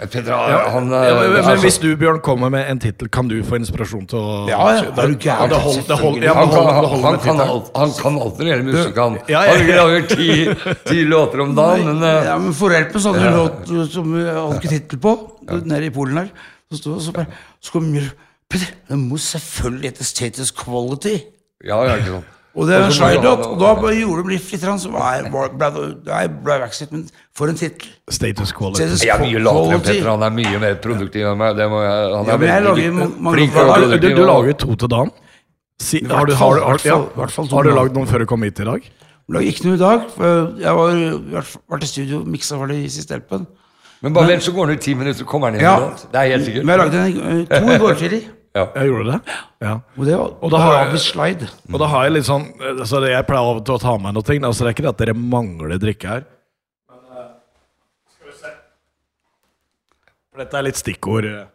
[0.00, 3.28] Petter, han, eh, Ja, men, men altså, hvis du, Bjørn, kommer med en tittel, kan
[3.28, 4.90] du få inspirasjon til å Ja, ja.
[4.90, 8.44] Det holder, det holder, ja, han, kan, han, han, kan alt, han kan alt når
[8.44, 8.96] det gjelder musikk.
[9.02, 9.54] Han, Ja, ja, ja.
[9.58, 13.36] han lager ti, ti låter om dagen, men uh, Ja, men Forhjelpen så hadde ja.
[13.36, 15.14] låt som jeg hadde ikke tittel på,
[15.64, 16.28] nede i Polen her.
[16.72, 17.26] Så stod så bare
[17.60, 18.10] Så kom Mjøl
[18.52, 21.18] Petter, det må selvfølgelig hete Status Quality.
[21.64, 22.38] Ja, ja, ikke sant.
[22.52, 22.90] Og det er en
[23.24, 25.70] Og da gjorde det litt, litt så jeg- ble det
[26.04, 26.56] ble ble
[26.92, 27.88] men for en tittel.
[28.10, 28.82] Status quality.
[28.82, 30.08] Status Jeg er mye latere enn Petter.
[30.10, 31.56] Han er mye mer produktiv enn meg.
[31.56, 33.52] Det må jeg, han er Ja, men jeg veldig lager ma- mange flink
[34.02, 35.10] Du, du, lager to til dagen?
[35.82, 38.66] Si, har, du, har, har, ja, har du lagd noen før du kom hit i
[38.68, 38.84] dag?
[39.32, 40.92] Lagde ikke noe i dag, for jeg var
[41.34, 43.46] vært, var i studio og miksa for det i siste hjelpen.
[44.02, 45.62] Men bare vent, så går han ut ti minutter, så kommer han inn.
[45.64, 45.74] Ja.
[45.78, 46.04] med låt.
[46.12, 46.64] Det er helt sikkert.
[46.66, 49.18] Men jeg lagde en, eh, to i går tidlig, Jeg gjorde det?
[49.64, 49.70] Ja.
[49.96, 51.46] og det var Og da har jeg- slide.
[51.72, 53.96] Og da har jeg litt sånn altså det- Jeg pleier av og til å ta
[53.96, 54.22] med noe.
[54.22, 56.24] ting, Altså det er ikke det at dere mangler drikke her.
[56.90, 57.30] Men eh,
[58.12, 58.52] skal vi se
[60.32, 61.24] For dette er litt stikkord.
[61.24, 61.46] eh.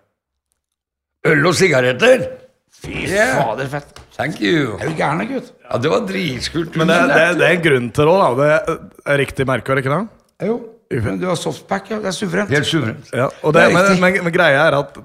[1.30, 2.47] Øl og sigaretter!
[2.78, 3.42] Fy Yeah.
[3.42, 4.00] fader, fett.
[4.18, 4.78] Thank you.
[4.78, 5.52] Er du gæren, gutt?
[5.66, 6.76] Ja, det var dritskult.
[6.78, 8.48] Men det, det, det er en grunn til det òg, da.
[8.68, 10.02] Det er riktig merkeår, ikke det?
[10.48, 10.58] Jo.
[11.04, 12.00] Men du har softpack, ja.
[12.04, 12.54] Det er suverent.
[12.54, 13.10] Helt suverent.
[13.14, 14.98] Ja, og det, Det er men, men, men greia er at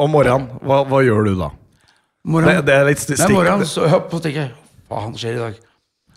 [0.00, 1.50] om morgenen, hva, hva gjør du da?
[2.24, 3.20] Morgen, Det, det er litt stikk.
[3.22, 4.50] Nei, morgenen så jeg opp tenker jeg
[4.90, 5.60] Hva han skjer i dag?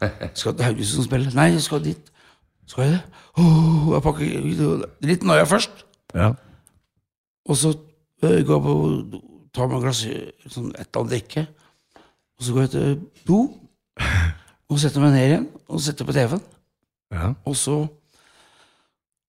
[0.40, 1.32] Skal til Haugesund spille?
[1.38, 2.10] Nei, jeg skal dit.
[2.68, 3.22] Skal jeg det?
[3.40, 5.86] Oh, jeg pakker Litt nøya først.
[6.16, 6.34] Ja.
[7.50, 8.76] Og så øh, går jeg på
[9.54, 10.02] tar meg et glass
[10.54, 11.44] sånn et eller annet drikke.
[12.40, 12.96] Og så går jeg til
[13.28, 13.40] do.
[14.72, 16.42] Og setter meg ned igjen og setter på TV-en.
[17.14, 17.34] Ja.
[17.46, 17.84] Og så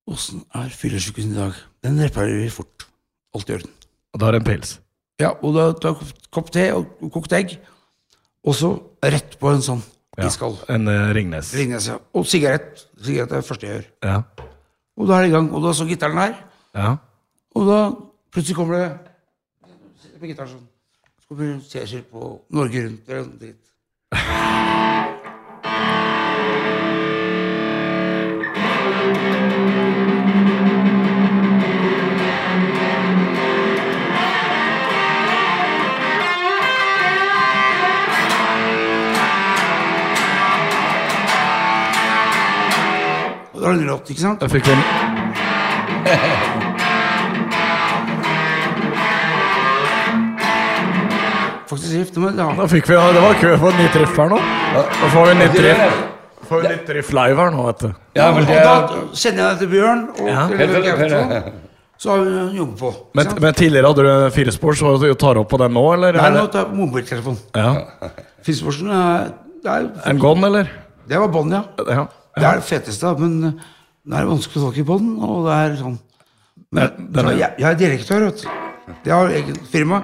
[0.05, 1.55] Åssen er fyllesyken i dag?
[1.85, 2.85] Den reparerer fort.
[3.35, 3.71] Alt i orden.
[4.13, 4.75] Og da er det en pils.
[5.23, 7.55] Ja, og da tar jeg en kopp te og kokt egg.
[8.45, 9.81] Og så rett på en sånn
[10.19, 10.29] Ja.
[10.29, 11.49] iskald En uh, Ringnes.
[11.57, 11.89] Ringnes.
[11.89, 11.97] Ja.
[12.15, 12.85] Og sigarett.
[13.03, 13.87] Sigarett er det første jeg gjør.
[14.05, 14.19] Ja.
[15.01, 15.49] Og da er det i gang.
[15.57, 16.37] Og da så gitaren her.
[16.77, 16.97] ja.
[17.57, 17.79] Og da
[18.35, 19.14] plutselig kommer det
[20.25, 20.69] På gitaren sånn.
[21.21, 22.21] Så kommer Cæsar på
[22.57, 23.61] Norge Rundt eller noe dritt.
[43.53, 44.41] Og da er det en låt, ikke sant?
[44.41, 46.63] Jeg fikk vi
[51.75, 52.37] Faktisk gifte meg.
[52.39, 52.49] Da.
[52.59, 54.41] Da fikk vi, Det var kø for et nytt riff her nå.
[54.75, 56.01] Da får vi nytt riff.
[56.49, 57.93] Får vi nytt riff live her nå, vet du.
[58.19, 60.49] Ja, men det Og da sender jeg til Bjørn og Ja.
[60.49, 61.53] til
[61.97, 62.91] Så har vi en jobb på.
[63.15, 66.13] Men, men tidligere hadde du firespor, så du tar opp på den nå, eller?
[66.19, 67.39] Nei, nå tar jeg mobiltelefon.
[67.55, 67.71] Ja.
[68.45, 69.31] Firesporsen er,
[69.63, 70.69] det er En gone, eller?
[71.09, 71.63] Det var bånd, ja.
[71.87, 72.07] Ja.
[72.35, 73.53] Det er det feteste, men uh,
[74.05, 75.99] det er vanskelig å få tak i bånd, og det er sånn
[76.75, 78.49] Men den er- jeg, jeg er direktør, vet du.
[79.07, 80.03] Jeg har eget firma.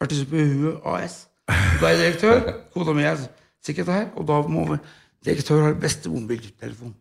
[0.00, 1.26] Huet AS.
[1.48, 2.40] Da er jeg direktør.
[2.74, 3.20] Kona mi er
[3.64, 4.78] sekretær, og da må vi
[5.26, 6.94] direktør ha den beste mobiltelefon.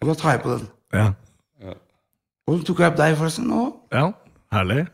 [0.00, 0.68] Og da tar jeg på den.
[0.94, 1.10] Ja.
[2.46, 4.04] Og så tok jeg opp deg forresten nå, ja.
[4.54, 4.84] Herlig.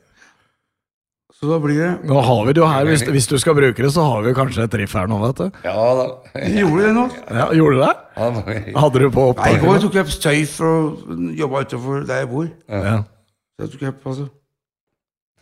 [1.37, 2.87] så da blir det Nå har vi det jo her.
[2.89, 5.43] Hvis, hvis du skal bruke det, så har vi kanskje et riff her nå, vet
[5.43, 5.59] du.
[5.67, 6.07] Ja da.
[6.39, 7.05] Gjorde gjorde det nå.
[7.29, 7.93] Ja, gjorde du det?
[8.79, 12.25] Hadde du på Nei, I går tok jeg opp støy for å jobbe utenfor der
[12.25, 12.49] jeg bor.
[12.73, 12.97] Ja.
[13.53, 14.29] Så jeg tok jeg opp, altså.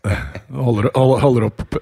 [0.05, 1.81] Holder, holder, opp Det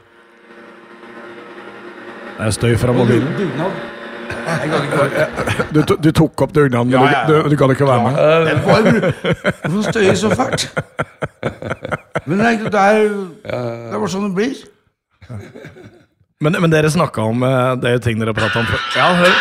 [2.46, 3.30] er støy fra mobilen.
[3.38, 3.72] Dugnad.
[5.74, 8.12] Du, du tok opp dugnaden, men Ja, ja, du, du, kan ikke være med?
[9.62, 10.68] Hvorfor støyer så fælt?
[12.24, 14.56] Men det er, det er, bare sånn det blir.
[16.40, 18.66] Men, men dere snakka om eh, Det er jo ting dere prata om.
[18.96, 19.34] Ja, hør.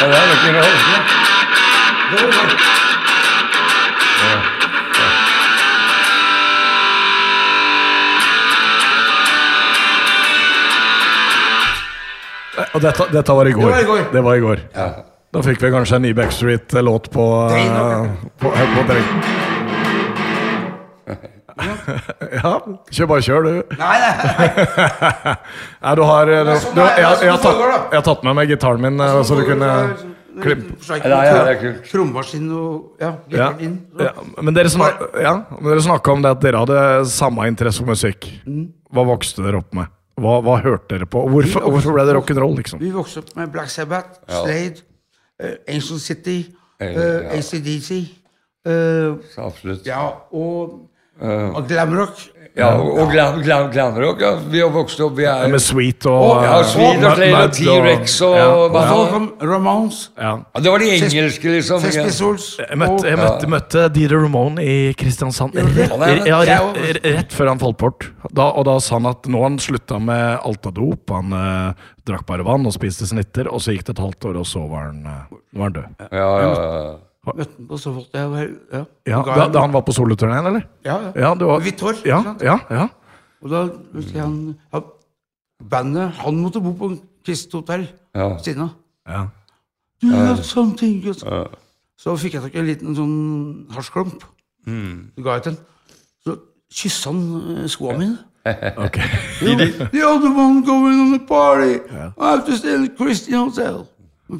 [0.00, 0.24] Ja, det er
[2.40, 2.69] ikke
[12.74, 13.70] Og dette, dette var i går.
[13.70, 14.02] Det var i går.
[14.12, 14.66] Det var i går.
[15.30, 18.10] Da fikk vi kanskje en ny Backstreet-låt på, eh,
[18.42, 19.06] på, på, på Train.
[22.30, 22.52] Ja,
[22.90, 23.76] kjør bare kjør, du.
[23.78, 24.14] Nei, nei.
[25.82, 27.60] Nei, du har, eh, du, sånn du, er, jeg, er sånn jeg, har tatt,
[27.92, 29.70] jeg har tatt med meg gitaren min, eh, så du kunne.
[30.40, 31.72] Ja, ja, ja.
[31.90, 33.78] Trommaskin og ja, ja, gitaren.
[34.00, 34.12] Ja.
[34.40, 37.92] Men dere, snak, ja, men dere snakka om det at dere hadde samme interesse for
[37.92, 38.30] musikk.
[38.46, 38.70] Mm.
[38.94, 39.90] Hva vokste dere opp med?
[40.20, 41.22] Hva, hva hørte dere på?
[41.32, 42.80] Hvorfor, hvorfor ble det rock'n'roll, liksom?
[42.82, 44.82] Vi vokste opp med Black Sabbath, Slade,
[45.40, 46.40] uh, Ancient City,
[46.80, 47.32] Eh, uh.
[47.36, 47.90] ACDC
[48.64, 49.86] uh, Absolutt.
[49.86, 50.88] ja, og
[51.20, 52.22] uh, glamrock.
[52.58, 54.22] Ja, og, og glam, glam, glamrock.
[54.24, 54.32] Ja.
[54.50, 57.52] Vi har vokst opp Vi er Med Sweet og oh, ja, Sweet og Mad- og
[57.54, 58.48] T-Rex og ja.
[58.74, 59.20] hva ja.
[59.46, 60.32] Ramones, Ja.
[60.58, 61.84] Det var de engelske, liksom.
[61.84, 67.34] Sex Pistols Jeg møtte, jeg møtte, møtte Dieter Ramone i Kristiansand rett, ja, rett, rett
[67.34, 68.08] før han falt bort.
[68.34, 71.10] Da, og da sa han at nå har han slutta med altadop.
[71.14, 74.40] Han eh, drakk bare vann og spiste snitter, og så gikk det et halvt år,
[74.42, 76.10] og så var han, eh, var han død.
[76.10, 76.90] Ja, ja, ja.
[77.26, 77.78] Møtte han på.
[78.14, 78.84] Jeg ja.
[79.06, 80.62] Ja, da, da han var på soloturneen, eller?
[80.84, 81.12] ja, ja.
[81.16, 82.88] Ja, du var, Hvitt Ja, ja, ja.
[83.42, 84.80] Og da husker jeg han ja,
[85.70, 88.38] Bandet Han måtte bo på kristent hotell Ja.
[88.38, 88.70] siden av.
[89.08, 89.26] ja.
[90.02, 91.20] You have something good?
[92.00, 94.22] Så fikk jeg tak i en liten sånn hasjklump.
[94.64, 95.56] Så ga jeg til.
[96.24, 96.36] Så
[96.72, 98.16] kyssa han skoa mine.
[98.44, 101.74] The other one going on the party.
[102.16, 103.84] I have to stay in Christian hotel.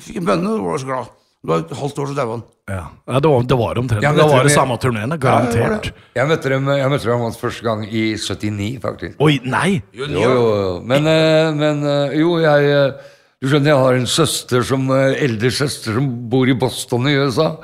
[0.00, 1.10] Fikk en bønne og var så glad.
[1.40, 2.42] Det var et halvt år så daua han.
[2.70, 2.83] Ja.
[3.09, 5.88] ja, det var, det var omtrent Ja, det var det samme turneene, garantert.
[6.14, 9.16] Jeg møtte dem jeg møtte dem første gang i 79, faktisk.
[9.24, 9.81] Oi, nei!
[9.96, 10.68] Jo, jo, jo.
[10.85, 13.09] Men, eh, men eh, jo, jeg eh,
[13.40, 17.55] Du skjønner, jeg har en søster som eldre søster som bor i Boston i USA.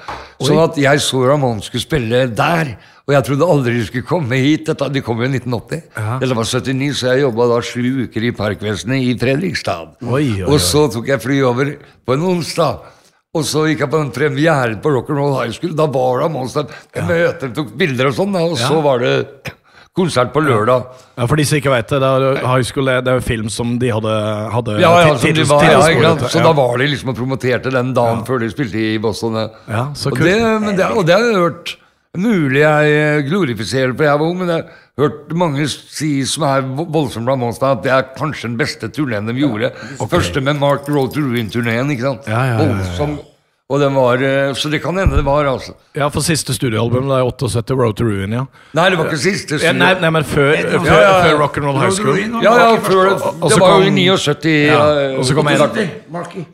[0.40, 2.78] Så at jeg så Ramón skulle spille der.
[3.04, 4.64] Og jeg trodde aldri de skulle komme hit.
[4.70, 5.84] Dette, de kom jo i 1980.
[6.24, 9.98] Dette var 79, så jeg jobba da sju uker i Parkvesenet i Fredrikstad.
[10.00, 11.76] Oi, oi, Og så tok jeg fly over
[12.08, 12.94] på en onsdag.
[13.36, 15.76] Og så gikk jeg på den premieren på Rock'n'Roll High School.
[15.76, 16.66] Da var det Monster.
[16.96, 17.04] Ja.
[17.08, 19.14] møter, tok bilder og sånn, og og så var det
[19.96, 20.84] konsert på lørdag.
[21.16, 23.48] Ja, For de som ikke vet det, det er, high school, det er jo film
[23.52, 24.14] som de hadde,
[24.52, 26.12] hadde Ja, ja, som de var, ja?
[26.28, 29.40] Så da var de liksom og promoterte den dagen før de spilte i Boston.
[29.40, 29.48] ja.
[29.72, 30.28] Ja, så og, kult.
[30.28, 31.76] det, men det, og det har jeg hørt
[32.16, 34.60] Mulig jeg glorifiserer for jeg var ung, men det
[34.98, 38.88] hørt mange si som er vo- voldsomt Ramones, da, at det er kanskje den beste
[38.88, 39.72] turneen de gjorde.
[40.08, 41.90] Første med Mark Road to Ruin-turneen.
[41.92, 42.26] ikke sant?
[42.26, 42.74] Ja, ja, ja, ja, ja.
[42.80, 43.18] Voldsom.
[43.66, 45.72] Og den var, eh, så det kan hende det var, altså.
[45.98, 48.44] Ja, for siste studioalbum det er 78, Road to Ruin, ja.
[48.78, 49.58] Nei, det var ikke siste.
[49.58, 52.20] ja nei, nei, men før, før, Ja, ja, Rock and Rock'n'Roll High School.
[52.44, 53.10] Ja, ja, før,
[53.42, 55.58] det var jo i 79 Ja, eh, og så kom en-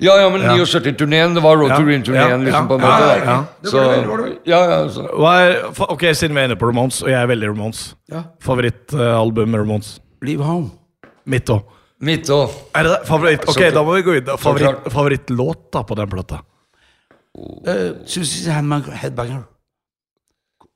[0.01, 3.03] Ja, ja, men 79-turneen, det var Road to Ruin-turneen, liksom, på en måte.
[3.05, 3.45] ja, ja.
[3.63, 5.05] Så, ja, ja, så.
[5.91, 7.95] Ok, siden vi er inne på Ramones, og jeg er veldig Ramones.
[8.11, 8.23] Ja.
[8.41, 9.99] Favorittalbum med Ramones?
[10.23, 10.71] Leave home.
[11.27, 11.61] Mitt òg.
[12.01, 12.49] Mitt òg.
[12.73, 14.25] Ok, da må vi gå inn.
[14.89, 16.41] favorittlåt da på den plata?
[17.39, 19.43] Uh, Susie's Headbanger.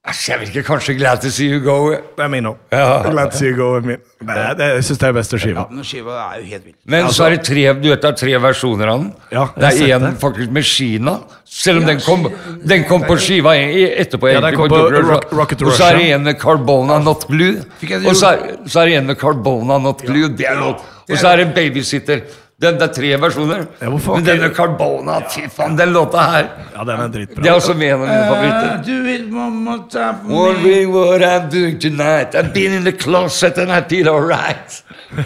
[0.06, 1.90] Jeg vil ikke kanskje Glad to see you go.
[1.90, 2.56] Det er min òg.
[2.72, 3.10] Ja.
[3.10, 3.98] Glad to see you go er min.
[4.22, 5.64] Nei, det, jeg syns det er beste skiva.
[5.64, 6.76] Ja, men skiva er jo helt vild.
[6.94, 9.10] Men så er det tre du vet, det er tre versjoner av den.
[9.34, 12.28] Ja, det er én faktisk med Kina, selv om den, kom,
[12.72, 14.30] den kom på skiva etterpå.
[14.30, 15.10] Ja, den kom på Douglas.
[15.10, 15.74] Rock- Rocket Russia.
[15.74, 18.98] Og så er det en med Carbona Not det Og så er, så er det
[19.02, 20.30] en med Carbona Not Glue.
[20.38, 20.62] Det er.
[20.62, 22.22] Og så er det Babysitter.
[22.56, 23.66] Den, det er tre versjoner.
[23.82, 27.74] Ja, Men denne Carbona, fy faen, den låta her Ja, den er Det er også
[27.76, 28.70] med en av mine favoritter.
[28.70, 30.86] Uh, do it one more time for me.
[30.86, 32.34] What I'm doing tonight.
[32.34, 34.82] I've been in the closet and I feel alright.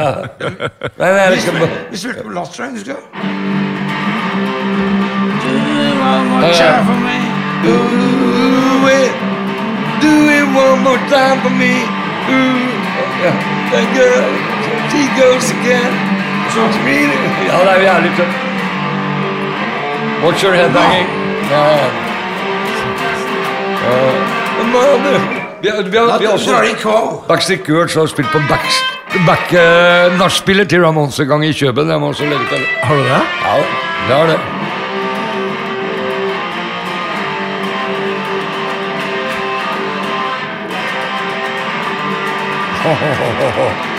[0.00, 0.14] ja.
[0.96, 1.54] Men jeg er liksom
[1.90, 3.00] Vi spilte på Last Train, husker du?
[5.44, 7.18] Do it one more time for me.
[7.64, 7.76] Do
[8.96, 9.12] it,
[10.00, 11.74] do it one more time for me.
[12.32, 12.64] Ooh,
[13.20, 13.94] yeah.
[13.94, 14.57] Girl,
[14.98, 15.92] she goes again.
[16.54, 17.22] So screaming.
[17.48, 18.36] Ja, det er jo jævlig tøft.
[20.24, 21.08] Watch your head Banging.
[21.50, 21.64] Ja.
[25.62, 27.24] Vi har, vi har, vi har også.
[27.28, 28.62] Backstreet Girls har spilt på back,
[29.26, 31.90] back uh, nachspielet til Ramones en gang i Kjøben.
[31.90, 32.66] Jeg må også legge til.
[32.82, 33.08] Har du det?
[33.10, 33.20] Ja,
[34.08, 34.38] det har det.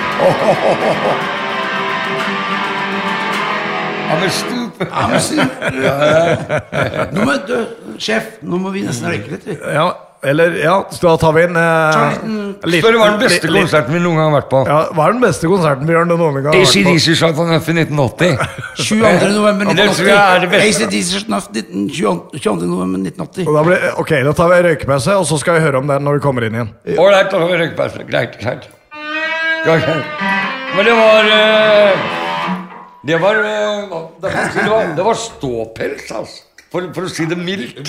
[4.09, 4.87] I'm a stupid.
[4.91, 5.35] Ja, men si-
[7.13, 7.55] Nå må du,
[8.01, 9.43] sjef, nå må vi nesten røyke litt.
[9.45, 9.55] vi.
[9.73, 9.91] Ja,
[10.23, 13.43] eller Ja, så da tar vi inn eh, liten- litt- Spør hva er den beste
[13.45, 14.63] litt- litt- konserten vi noen gang har vært på.
[14.67, 16.79] Ja, Hva er den beste konserten Bjørn du noen gang har vært på?
[16.81, 18.37] ACDC slapp han F i 1980.
[18.75, 19.29] 22.
[19.39, 20.49] november Det tror jeg er det 1980.
[20.49, 20.83] beste.
[20.83, 22.39] ACDC Snuff 19 22.
[22.39, 22.67] 22.
[22.67, 23.47] november 1980.
[23.47, 26.01] Og da blir, ok, da tar vi røykepause, og så skal vi høre om den
[26.03, 26.73] når vi kommer inn igjen.
[26.97, 28.07] Ålreit, da får vi røykepause.
[28.09, 28.67] Greit, greit.
[29.65, 31.99] Men det var eh,
[33.07, 34.09] Det var eh, det var,
[34.63, 36.43] det var, det var ståpels, altså.
[36.71, 37.79] For, for å si det mildt.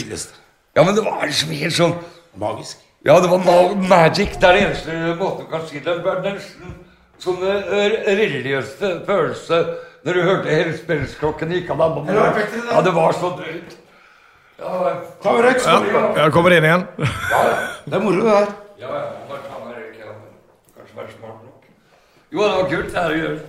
[0.74, 1.94] Ja, men det var liksom helt sånn
[2.40, 2.78] Magisk.
[3.04, 3.56] Ja, det var ma
[3.90, 4.37] magic.
[4.38, 5.96] Det er den eneste måten du kan si det.
[6.04, 6.74] Var nesten
[7.20, 9.61] sånn eh, religiøse følelse
[10.06, 11.98] når du hørte helspillsklokken gikk av.
[12.09, 13.76] Ja, det var så drøyt.
[14.61, 14.92] Ja.
[16.20, 16.87] Jeg kommer inn igjen.
[17.00, 17.42] Ja,
[17.87, 18.50] Det er moro, det her.
[18.80, 20.14] ja, ja, bare ta meg røyk, ja.
[20.76, 21.68] Kanskje være smart nok.
[22.33, 22.93] Jo, det var kult.
[22.95, 23.40] Det er det.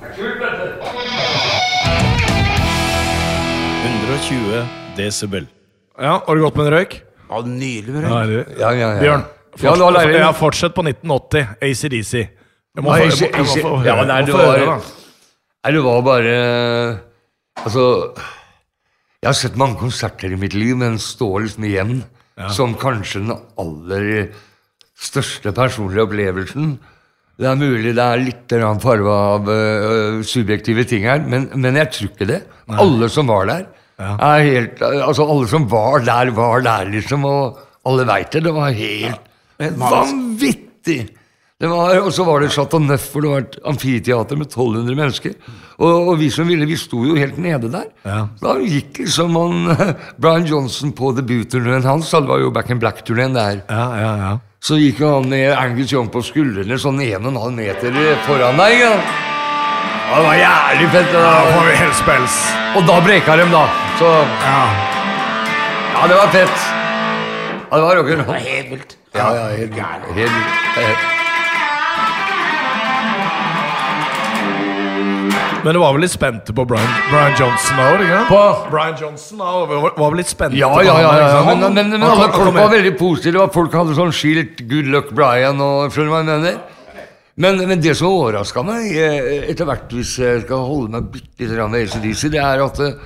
[0.00, 0.66] Er kult, dette.
[3.80, 4.62] 120
[4.96, 5.46] desibel.
[6.00, 6.94] Ja, har du gått med en røyk?
[7.30, 8.54] Ja, nydelig med røyk.
[8.58, 9.00] Ja, Ja, ja, ja.
[9.00, 9.24] Bjørn,
[9.60, 11.46] Ja, det var fortsett, ja, fortsett på 1980.
[11.60, 12.12] ACDC.
[12.76, 13.56] Jeg må Nei, få- jeg må- AC/DC.
[13.56, 14.82] jeg må Ja, nei, det var-
[15.64, 17.00] Nei, det var bare
[17.66, 18.14] Altså
[19.22, 22.04] Jeg har sett mange konserter i mitt liv, men står liksom igjen
[22.50, 24.28] som kanskje den aller
[25.00, 26.74] største personlige opplevelsen.
[27.40, 31.92] Det er mulig det er litt farga av uh, subjektive ting her, men, men jeg
[31.94, 32.40] tror ikke det.
[32.70, 33.64] Alle som var der,
[34.00, 37.58] er helt Altså, alle som var der, var der, liksom, og
[37.88, 38.44] alle veit det.
[38.44, 39.24] Det var helt
[39.58, 39.96] magisk.
[39.96, 41.00] vanvittig!
[41.60, 44.96] Det var, og så var det Chateau Neuf, hvor det var et amfiteater med 1200
[44.96, 45.34] mennesker.
[45.76, 47.90] Og, og vi som ville, vi sto jo helt nede der.
[48.06, 48.22] Ja.
[48.40, 49.66] Da gikk liksom han
[50.22, 53.60] Brian Johnson på debutturneen hans, det var jo Back in Black-turneen der.
[53.68, 54.32] Ja, ja, ja.
[54.60, 57.94] Så gikk jo han ned, Angus Young på skuldrene sånn 1,5 meter
[58.26, 58.74] foran deg.
[58.82, 58.90] Ja.
[60.10, 61.12] Ja, Det var jævlig fett.
[61.14, 62.36] Da får vi helspels.
[62.76, 63.62] Og da breka de, da.
[64.00, 64.10] Så
[64.44, 64.58] Ja.
[65.94, 66.66] ja, det var fett.
[67.70, 68.34] Ja, det var rock'n'roll.
[68.42, 68.96] Helt vilt.
[69.14, 70.32] Ja, ja, helt, helt,
[70.76, 71.19] helt.
[75.64, 78.02] Men du var vel litt spente på Brian, Brian Johnson òg?
[78.30, 78.40] På?
[78.72, 81.40] Brian Johnson da, var, var vel litt spente Ja, på ja, ja, ja, ja.
[81.50, 85.60] Men, men, men alle folk var veldig positive, folk hadde sånn skilt 'Good luck, Brian'
[85.64, 86.60] og skjønner du hva jeg mener?
[87.40, 91.46] Men, men det som overraska meg, eh, etter hvert hvis jeg skal holde meg bitte
[91.46, 92.98] litt ved ACDC, det er at eh,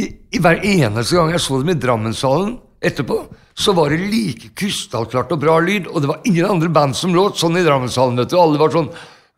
[0.00, 3.20] i, i hver eneste gang jeg så dem i Drammenshallen etterpå,
[3.54, 7.14] så var det like krystallklart og bra lyd, og det var ingen andre band som
[7.14, 8.38] låt sånn i Drammenshallen, vet du.
[8.40, 8.88] Alle var sånn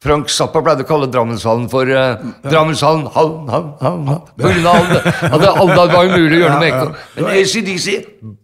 [0.03, 4.97] Frank Zappa pleide å kalle Drammenshallen for uh, Drammenshallen hallen, hallen, hallen, hallen.
[5.29, 7.05] Alle, alle, var umulig å gjøre noe med ekko.
[7.19, 7.95] Men ACDC,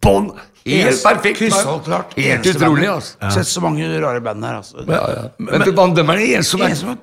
[0.05, 0.31] bånn!
[0.69, 1.41] Helt perfekt!
[1.41, 2.15] Krystallklart.
[2.19, 3.17] Helt utrolig, altså.
[3.19, 3.41] altså.
[3.41, 4.85] Sett så mange rare band her, altså.
[4.85, 5.25] Ja, ja.
[5.39, 6.97] Men, men er eneste som er Eneste.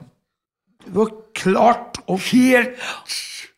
[0.85, 2.75] Det var klart og helt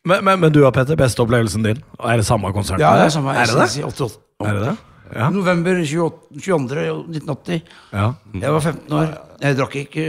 [0.08, 1.82] Men, men, men du og Petter, beste opplevelsen din?
[2.00, 2.80] Er det samme konsert?
[2.80, 3.34] Ja, det er samme.
[3.36, 3.68] Er det det?
[3.68, 4.20] SNC 88.
[4.46, 4.76] Er det det?
[5.14, 5.30] Ja.
[5.32, 6.84] November 28, 22.
[7.18, 7.62] 1980.
[7.92, 8.12] ja.
[8.34, 9.16] Jeg var 15 år.
[9.42, 10.04] Jeg drakk ikke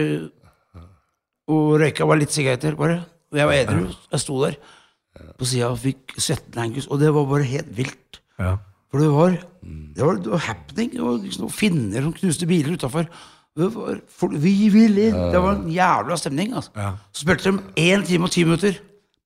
[1.49, 3.01] og røyka bare litt sigaretter, bare.
[3.33, 3.87] Og jeg var edru.
[4.13, 4.55] Jeg sto der
[5.39, 8.21] på sida og fikk svetten Angus, og det var bare helt vilt.
[8.39, 8.55] ja.
[8.89, 9.35] For det var,
[9.93, 10.87] det var, det var happening.
[10.95, 13.05] Det var liksom noen finner som knuste biler utafor.
[14.33, 15.17] Vi vil inn!
[15.29, 16.55] Det var en jævla stemning.
[16.57, 16.71] Altså.
[17.13, 18.79] Så spilte de én time og ti minutter.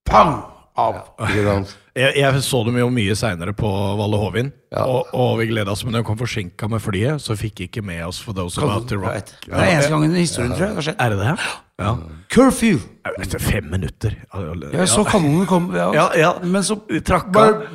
[0.09, 0.41] Pang!
[0.75, 0.95] Av.
[1.21, 1.53] Ja.
[1.93, 4.88] Jeg, jeg så dem jo mye seinere på Valle Hovin, Ja.
[4.89, 5.83] og, og vi gleda oss.
[5.86, 8.88] Men når vi kom forsinka med flyet, så fikk ikke med oss For Those About
[8.89, 9.29] to Rock.
[9.45, 10.95] Det er eneste gangen i historien, tror jeg.
[10.97, 11.36] Er det det?
[11.81, 11.97] Ja.
[12.29, 12.77] Curfew!
[13.21, 14.15] Etter fem minutter.
[14.73, 15.77] Ja, så kanonen komme.
[15.77, 15.89] Ja.
[15.95, 16.33] Ja, ja.
[16.43, 17.65] Men så trakka trakk.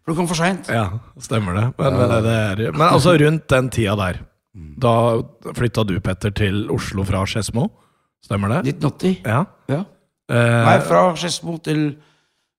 [0.00, 0.68] For det kom for seint.
[0.72, 0.86] Ja,
[1.22, 1.66] stemmer det.
[1.78, 4.20] Men, men, det er, men altså, rundt den tida der,
[4.80, 4.94] da
[5.54, 7.68] flytta du, Petter, til Oslo fra Skedsmo?
[8.24, 8.74] Stemmer det?
[8.74, 9.20] 1980.
[9.28, 9.44] Ja.
[9.70, 9.82] Ja.
[10.30, 11.84] Eh, Nei, fra Skedsmo til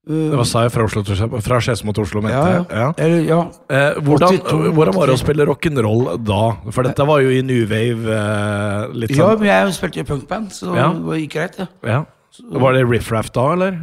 [0.09, 0.71] Hva sa jeg?
[0.73, 1.03] Fra, Oslo
[1.45, 2.63] fra Skedsmo til Oslo, mente ja, jeg.
[2.73, 2.87] ja.
[2.97, 3.39] Eller, ja.
[3.69, 6.39] Eh, hvordan, 82, hvordan var det å spille rock'n'roll da?
[6.73, 8.09] For dette var jo i New Wave.
[8.09, 10.89] Eh, litt ja, sånn men jeg spilte i punkband, så Ja.
[10.89, 11.67] det gikk greit, det.
[11.85, 12.03] ja.
[12.41, 13.77] Var det Riff Raff da, eller?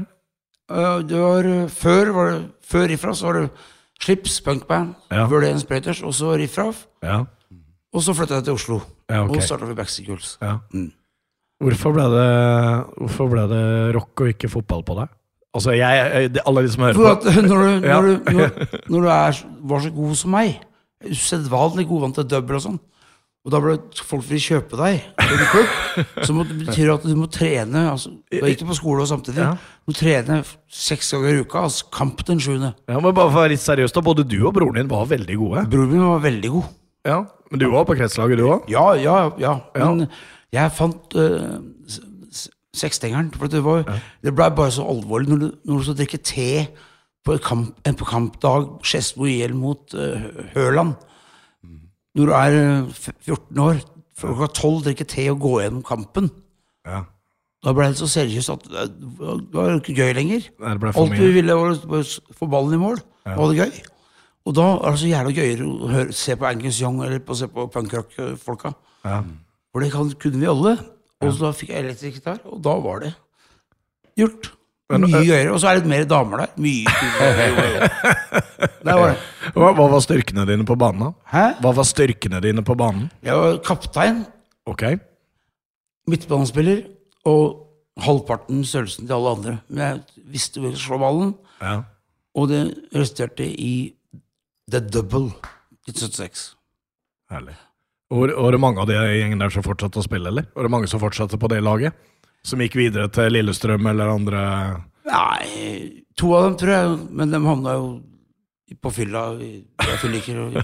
[0.69, 3.51] Det var, før var det Før Riffraff så var det
[4.01, 5.27] Slips, punkband, Ja.
[5.27, 6.87] Verden Spraters, og så Riffraff.
[7.03, 7.25] Ja.
[7.95, 8.83] Og så flytta jeg til Oslo.
[9.09, 9.37] Ja, ok.
[9.37, 10.59] Og starta med Backstreet ja.
[10.75, 10.93] Mm.
[11.63, 12.29] Hvorfor, ble det,
[13.01, 15.09] hvorfor ble det rock og ikke fotball på deg?
[15.59, 18.53] Altså, jeg, det, alle de som hører på når du, når du, når,
[18.95, 19.41] når du er,
[19.73, 20.61] var så god som meg,
[21.09, 22.79] usedvanlig god vant til double og sånn,
[23.49, 25.69] og da ble folk vil kjøpe deg klubb,
[26.27, 29.09] så må, det betyr at du må trene altså, Da gikk du på skole og
[29.09, 29.41] samtidig.
[29.41, 29.55] Ja.
[29.57, 31.63] Du må trene seks ganger i uka.
[31.69, 32.75] Altså, kamp den sjuende.
[32.91, 35.09] Ja, men bare for å være litt seriøs da, Både du og broren din var
[35.09, 35.65] veldig gode.
[35.73, 36.75] Broren min var veldig god.
[37.09, 38.69] Ja, Men du var på kretslaget, du òg?
[38.69, 39.55] Ja, ja, ja.
[39.73, 39.87] Ja.
[39.95, 40.11] Men
[40.53, 41.57] jeg fant uh,
[42.79, 43.33] sekstengeren.
[43.35, 43.85] For det, var,
[44.25, 46.49] det ble bare så alvorlig når du, når du skal drikke te
[47.27, 50.97] på, kamp, en på kampdag, Skedsmo IL mot uh, Høland.
[52.17, 53.83] Når du er eh, 14 år,
[54.19, 56.31] fra klokka 12 drikke te og gå gjennom kampen.
[56.89, 57.05] Ja.
[57.63, 60.49] Da ble det så seriøst at det det var ikke gøy lenger.
[60.63, 62.03] Alt du ville, var å
[62.39, 63.01] få ballen i mål.
[63.27, 63.37] Ja.
[63.39, 63.81] Var det gøy.
[64.49, 67.37] Og da er det så jævla gøyere å høre, se på Angus Young eller på,
[67.37, 68.73] se på punkrock-folka.
[69.05, 69.19] Ja.
[69.75, 70.77] For det kan, kunne vi alle.
[71.25, 73.13] Og så fikk jeg elektrisk gitar, og da var det
[74.19, 74.53] gjort.
[74.89, 75.51] Mye gøyere.
[75.53, 76.53] Og så er det litt mer damer der.
[76.65, 76.89] Mye.
[78.89, 79.19] Der var det.
[79.55, 81.13] Hva, hva var styrkene dine på banen?
[81.31, 81.43] Hæ?
[81.63, 83.11] Hva var styrkene dine på banen?
[83.27, 84.23] Jeg var kaptein,
[84.67, 84.83] Ok.
[86.09, 86.83] midtbanespiller,
[87.29, 87.69] og
[88.01, 89.55] halvparten størrelsen til alle andre.
[89.69, 91.75] Men jeg visste hvor jeg skulle slå ballen, Ja.
[92.35, 92.63] og det
[92.95, 93.95] resulterte i
[94.71, 95.31] The Double
[95.89, 96.55] i 76.
[97.31, 97.55] Herlig.
[98.11, 100.47] Var, var det mange av de gjengene gjengen der som fortsatte å spille, eller?
[100.57, 101.97] Var det mange som fortsatte på det laget?
[102.47, 104.43] Som gikk videre til Lillestrøm eller andre
[105.09, 107.89] Nei, to av dem tror jeg, men de havna jo
[108.85, 109.65] på fylla i
[110.03, 110.57] fylliker og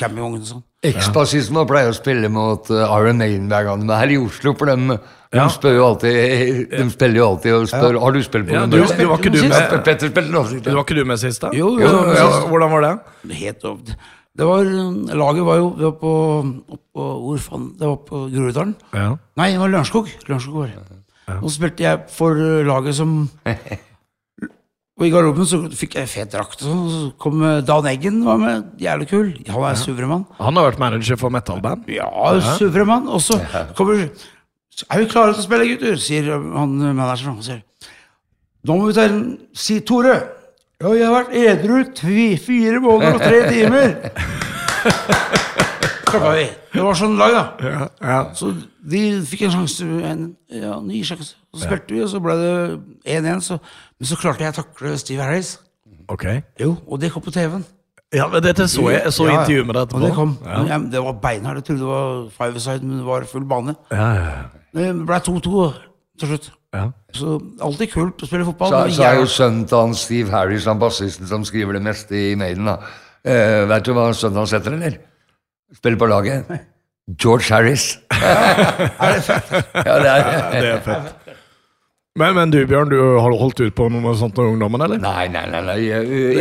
[0.00, 0.62] campingvogn og sånn.
[0.90, 4.54] Eksbassisten pleier å spille mot uh, Iron Maiden hver gang de er her i Oslo,
[4.58, 5.44] for de, de Ja.
[5.48, 8.74] spør jo alltid De spiller jo alltid og spør Har du spilt på Ja, du-
[8.82, 10.70] du var ikke du med- Petter spilte sier Du.
[10.74, 11.52] Var ikke du med sist, da?
[11.54, 12.26] Jo, jo, jo, jo.
[12.50, 12.92] Hvordan var det?
[13.38, 13.94] Helt opp.
[14.38, 14.64] Det var,
[15.12, 16.12] laget var jo det var på,
[16.96, 17.66] på Hvor faen?
[17.76, 18.74] Det var på Groruddalen.
[18.96, 19.10] Ja.
[19.36, 20.08] Nei, det var Lørenskog.
[20.28, 21.00] Lørenskog var det.
[21.38, 23.26] Og så spilte jeg for laget som
[25.00, 26.60] Og i garderoben så fikk jeg fet drakt.
[26.62, 28.68] Og sånn, så kom uh, Dan Eggen var med.
[28.80, 29.30] Jævlig kul.
[29.48, 30.26] Han er suvermann.
[30.38, 31.88] Han har vært manager for metalband.
[31.90, 32.10] Ja,
[32.58, 33.08] suvermann.
[33.10, 33.40] Og så
[33.78, 35.98] kommer Er vi klare til å spille, gutter?
[36.00, 37.40] sier han uh, manageren.
[37.40, 37.64] Han sier
[38.62, 39.24] Nå må vi ta en
[39.58, 40.14] Si Tore.
[40.82, 43.92] Ja, jeg har vært edru tvi, fire måneder og tre timer.
[46.08, 46.46] Klokka vi.
[46.72, 47.42] Det var sånn lag, da.
[47.62, 48.16] Ja, ja.
[48.36, 48.50] Så
[48.90, 51.36] de fikk en sjanse, en ja, ny sjanse.
[51.52, 52.56] Så spilte vi, og så ble det
[53.14, 53.60] 1-1.
[54.00, 55.54] Men så klarte jeg å takle Steve Harris.
[56.12, 56.26] Ok.
[56.60, 57.62] Jo, og det kom på TV-en.
[58.12, 59.04] Ja, men dette så jeg.
[59.06, 60.00] Jeg så Ja, intervjuet med deg etterpå.
[60.00, 60.34] Og det kom.
[60.44, 60.64] Ja.
[60.66, 61.62] Men det var beinhardt.
[61.62, 63.76] Jeg trodde det var five-a-side, men det var full bane.
[63.94, 64.34] Ja, ja,
[64.76, 65.70] Det ble 2-2
[66.20, 66.50] til slutt.
[66.76, 66.90] ja.
[67.16, 68.72] Så alltid kult å spille fotball.
[68.72, 71.84] Så, men så er jo sønnen til han Steve Harris, han bassisten som skriver det
[71.84, 72.78] meste i Maiden, da.
[73.22, 75.00] Uh, vet du hva sønnen hans heter, eller?
[75.76, 76.52] Spiller på laget?
[77.20, 77.98] George Harris.
[78.12, 79.52] Er det fett?
[79.74, 81.21] Ja, det er Det er fett.
[82.20, 84.98] Men, men du, Bjørn, du har holdt ut på noe sånt med ungdommen, eller?
[85.00, 85.60] Nei, nei, nei.
[85.64, 85.76] nei.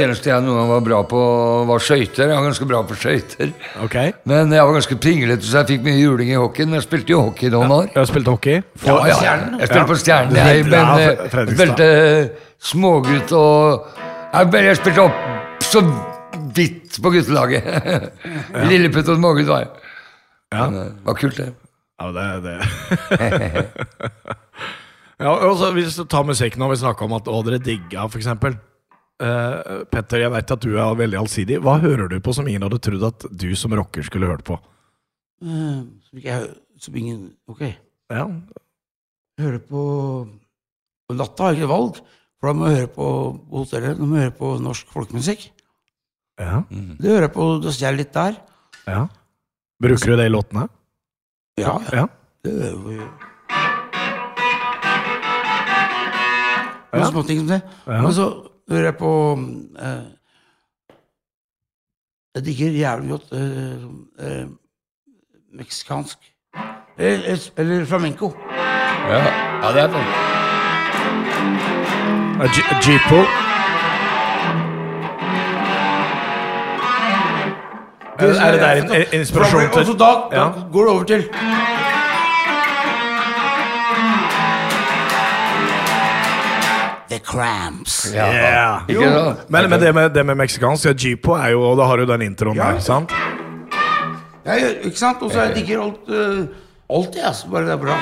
[0.04, 1.22] Eneste jeg noen gang var bra på,
[1.70, 2.26] var skøyter.
[2.26, 3.54] Jeg var ganske bra på skøyter.
[3.86, 3.96] Ok.
[4.28, 6.74] Men jeg var ganske pinglete, så jeg fikk mye juling i hockeyen.
[6.74, 7.88] Men jeg spilte jo hockey noen år.
[7.94, 8.60] Jeg har spilt hockey.
[8.84, 9.38] Ja, ja.
[9.62, 11.90] Jeg spilte på Stjernen, jeg, men Ja, eh, spilte
[12.72, 13.88] smågutt og
[14.34, 15.86] jeg, jeg spilte opp så
[16.52, 17.64] vidt på guttelaget.
[18.68, 19.72] Lilleputt og smågutt var jeg.
[20.52, 20.68] Ja.
[20.68, 21.50] Men, eh, Det var kult, det.
[22.02, 23.68] Ja, det, det.
[25.22, 28.08] Ja, og så Hvis du tar musikk og vi snakker om at å, dere digga,
[28.10, 28.56] for eksempel.
[29.22, 31.60] Eh, Petter, jeg vet at du er veldig allsidig.
[31.62, 34.58] Hva hører du på som ingen hadde trodd at du som rocker skulle hørt på?
[35.42, 36.50] Uh, Som, ikke jeg,
[36.82, 37.62] som ingen Ok.
[38.12, 38.26] Ja,
[39.38, 39.84] Jeg hører på
[41.10, 41.98] På natta har jeg ikke valg,
[42.40, 43.08] for da må jeg høre på,
[43.50, 43.98] på hotellet.
[43.98, 45.48] Da må jeg høre på norsk folkemusikk.
[46.40, 48.38] ja, Det hører jeg på, da ser jeg litt der.
[48.88, 49.08] ja.
[49.82, 50.68] Bruker du det i låtene?
[51.58, 52.08] Ja, Ja.
[52.46, 53.31] det hører vi.
[56.94, 56.98] Ja.
[57.00, 57.62] Noen småting som det.
[57.88, 58.02] Ja.
[58.02, 58.26] Men så
[58.70, 59.12] hører jeg på
[59.80, 60.02] eh,
[62.36, 63.86] Jeg digger jævlig godt eh,
[64.28, 64.48] eh,
[65.54, 66.18] meksikansk.
[66.98, 68.34] Eller, eller flamenco.
[69.10, 69.24] Ja,
[69.64, 70.04] ja det er det.
[72.88, 73.22] Jeepo.
[78.22, 80.48] Er, det der en inspirasjon Og så til da, da Ja.
[80.74, 81.30] går det over til
[87.12, 88.14] The Cramps.
[88.16, 88.28] Ja.
[88.34, 88.82] Yeah.
[88.88, 89.02] Jo.
[89.48, 92.06] Men, men det med, det med meksikansk, ja, Jeepo er jo Og da har du
[92.08, 92.72] den introen Ja.
[92.72, 93.12] der, sant?
[94.46, 95.20] Ja, ikke sant?
[95.22, 96.48] Og så jeg digger alt uh,
[96.90, 97.52] Alt, jeg, altså.
[97.52, 98.00] Bare det er bra.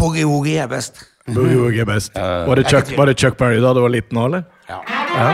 [0.00, 0.98] Boogie-woogie er best.
[1.34, 2.14] Boogie Woogie er best.
[2.18, 4.48] Var det, Chuck, var det Chuck Berry da du var liten òg, eller?
[4.70, 4.78] Ja.
[4.86, 5.30] Ja.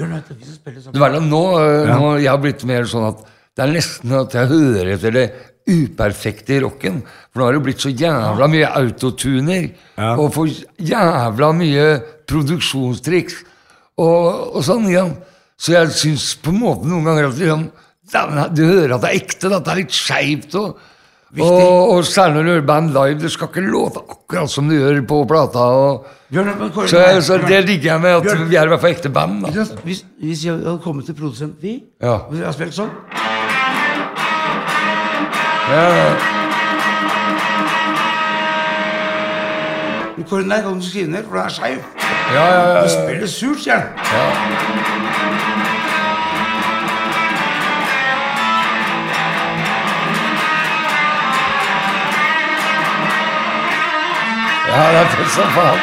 [0.00, 1.00] Sammen.
[1.02, 3.24] vet, nå, øh, nå jeg har blitt mer sånn at
[3.58, 5.24] det er nesten at jeg hører etter det
[5.70, 7.00] uperfekte i rocken.
[7.30, 9.66] For nå har det blitt så jævla mye autotuner
[9.98, 10.14] Ja.
[10.16, 11.86] og for jævla mye
[12.30, 13.42] produksjonstriks
[14.00, 14.88] og, og sånn.
[14.90, 15.04] Ja.
[15.60, 17.66] Så jeg syns på en måte noen ganger at liksom,
[18.56, 20.56] du hører at det er ekte, at det er litt skeivt.
[20.62, 20.78] Og,
[21.38, 24.74] og, og særlig når du hører band live, det skal ikke låte akkurat som du
[24.74, 25.58] gjør på plata.
[25.58, 28.48] Og, Bjørn, Kåre, så, så det ligger jeg med, at Bjørn.
[28.50, 29.44] vi er i hvert fall ekte band.
[29.46, 29.64] Da.
[29.86, 32.16] Hvis, hvis jeg hadde kommet til produsent Vi, Ja.
[32.26, 32.90] og jeg har spilt sånn
[35.70, 36.14] Ja,
[40.16, 41.78] Men Kåre, nei, kan du skrive ned, for den er skeiv.
[42.34, 43.82] ja, ja, ja, Du spiller surt, sier han.
[44.12, 44.24] Ja,
[54.70, 55.80] det er fett som faen.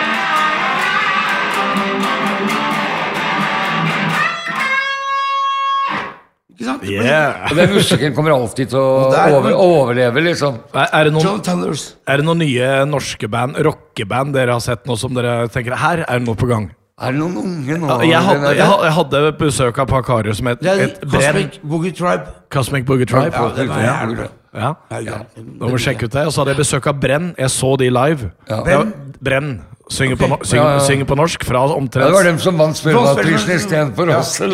[6.58, 6.86] Ikke sant?
[6.90, 7.44] Yeah.
[7.52, 10.58] Og den musikken kommer alltid til å over, overleve, liksom.
[10.74, 14.98] Er, er, det noen, er det noen nye norske band, rockeband dere har sett nå
[14.98, 16.72] som dere tenker Her er det noe på gang?
[16.98, 18.00] Er det noen unge nå?
[18.10, 21.60] Jeg hadde, jeg, hadde- jeg hadde besøk av et par karer som het Brenn Cosmic
[21.62, 22.34] Boogie Tribe.
[22.50, 23.30] Cosmic Boogie Tribe.
[23.38, 24.30] Ja, det var jævlig bra.
[24.58, 24.74] Ja.
[25.06, 25.22] Ja.
[25.38, 26.26] Da må vi sjekke ut det.
[26.28, 27.34] Og så hadde jeg besøk av Brenn.
[27.38, 28.32] Jeg så de live.
[28.50, 28.62] Ja.
[28.68, 28.84] Ja,
[29.24, 29.60] Brenn.
[29.88, 30.80] Synger, på, no synger, Ja, ja.
[30.84, 33.56] synger på norsk fra Ja, omtrent det var dem som vant Spellemannprisen Ja.
[33.56, 34.34] istedenfor oss.
[34.42, 34.50] Ja.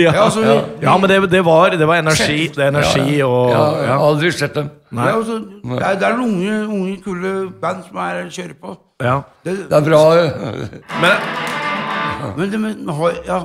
[0.00, 2.48] Ja, altså, vi- ja, men det, det, var, det var energi.
[2.54, 4.70] Det er energi og Ja, jeg aldri sett dem.
[4.96, 5.08] Nei.
[5.10, 8.78] Ja, altså, det, er, det er noen unge, unge, kule band som er kjører på.
[9.04, 9.18] Ja.
[9.44, 10.02] Det, Det er bra.
[10.16, 13.38] Jeg, Men men men, har, ja,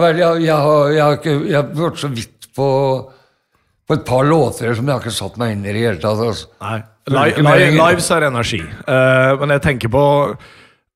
[0.00, 2.66] vel, jeg, jeg, har, jeg, har ikke, jeg har vært så vidt på,
[3.86, 6.02] på et par låter som jeg har ikke satt meg inn i i det hele
[6.02, 6.18] tatt.
[6.18, 6.48] Altså.
[6.60, 6.78] Nei.
[7.76, 8.62] Lives er energi.
[8.86, 10.04] Uh, men jeg tenker på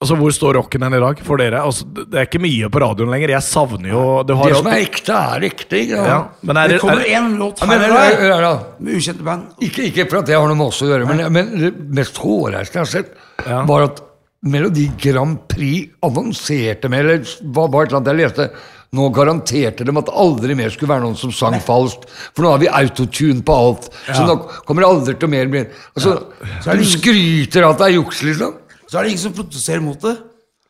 [0.00, 1.60] Altså, Hvor står rocken hen i dag for dere?
[1.60, 3.34] Altså, det er ikke mye på radioen lenger.
[3.34, 5.80] Jeg savner jo Det, har Det som er ekte, er ekte.
[5.90, 6.04] Ja.
[6.08, 8.52] ja, men er det det, kommer er, én låt her og der da.
[8.80, 9.50] med ukjente band.
[9.60, 12.16] Ikke, ikke for at det har noe med oss å gjøre, men, men det mest
[12.22, 13.12] hårreisende jeg har sett,
[13.44, 13.60] Ja.
[13.68, 14.00] var at
[14.40, 18.48] Melodi Grand Prix annonserte med, eller var bare et eller annet jeg leste,
[18.92, 22.08] nå garanterte de at det aldri mer skulle være noen som sang falskt.
[22.34, 23.86] For nå har vi autotune på alt.
[24.08, 24.34] Så nå
[24.66, 25.60] kommer det aldri til å mer bli
[25.94, 26.16] Altså,
[26.62, 28.54] Så er De det- skryter av at det er juks, liksom.
[28.90, 30.16] Så er det ingen som protesterer mot det.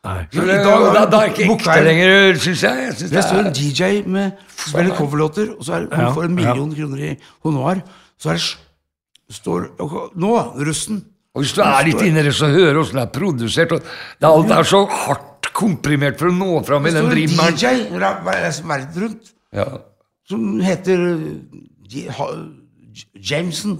[0.05, 0.27] nei.
[0.31, 2.77] Så Det, i dag da, da er ikke ekte lenger, syns jeg.
[2.85, 6.23] jeg synes Det står en DJ med spiller coverlåter, og så er hun Ja, får
[6.25, 7.81] en million kroner i honorar.
[8.21, 9.69] Så er det står
[10.15, 11.03] Nå, russen.
[11.33, 13.71] og hvis du er litt inni det, så hører du åssen det er produsert.
[13.71, 17.57] Og det, alt er så hardt komprimert for å nå fram i Det står en.
[17.57, 19.65] DJ verden rundt Ja.
[20.29, 20.97] som heter
[21.89, 22.09] J-
[23.15, 23.79] Jameson.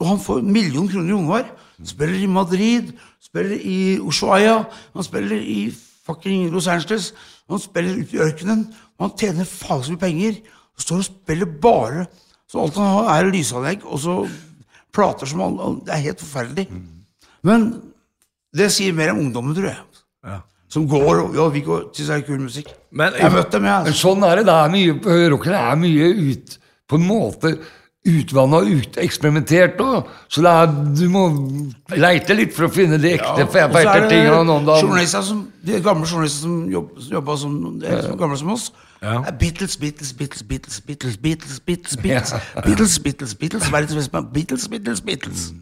[0.00, 1.50] Og han får en million kroner i honorar.
[1.84, 2.92] Spiller i Madrid,
[3.22, 5.70] spiller i Ushuaia, han spiller i
[6.06, 7.12] fucking Los Angeles.
[7.48, 8.66] Han spiller ute i ørkenen.
[8.98, 10.40] Og han tjener faen så mye penger.
[10.76, 12.06] Og står og spiller bare
[12.46, 14.28] Så alt han har, er lysanlegg og så
[14.94, 16.68] plater som han Det er helt forferdelig.
[17.42, 17.64] Men
[18.54, 19.76] det sier mer om ungdommen, tror jeg.
[20.24, 20.40] Ja.
[20.74, 22.72] Som går og Ja, vi går til seg kul musikk.
[22.90, 23.84] Men- jeg har møtt dem, jeg.
[23.84, 24.08] Men Altså.
[24.08, 24.46] sånn er det.
[24.46, 26.58] det er mye, rockere er mye ut
[26.88, 27.58] På en måte
[28.04, 30.02] utvanna og uteksperimentert nå.
[30.28, 30.66] Så det er,
[30.98, 31.22] du må
[31.96, 33.46] leite litt for å finne de ekte.
[33.48, 36.90] for jeg Og er vet ting av noen journalister som, De gamle journalister som jobb,
[37.00, 38.72] som jobba som, de er gamle som oss.
[39.00, 39.22] Ja.
[39.30, 44.68] Beatles, Beatles, Beatles, Beatles, Beatles, Beatles, Beatles, Beatles, Beatles, Beatles, Beatles, Beatles, Beatles, Beatles, Beatles.
[44.68, 45.52] Beatles, Beatles, Beatles.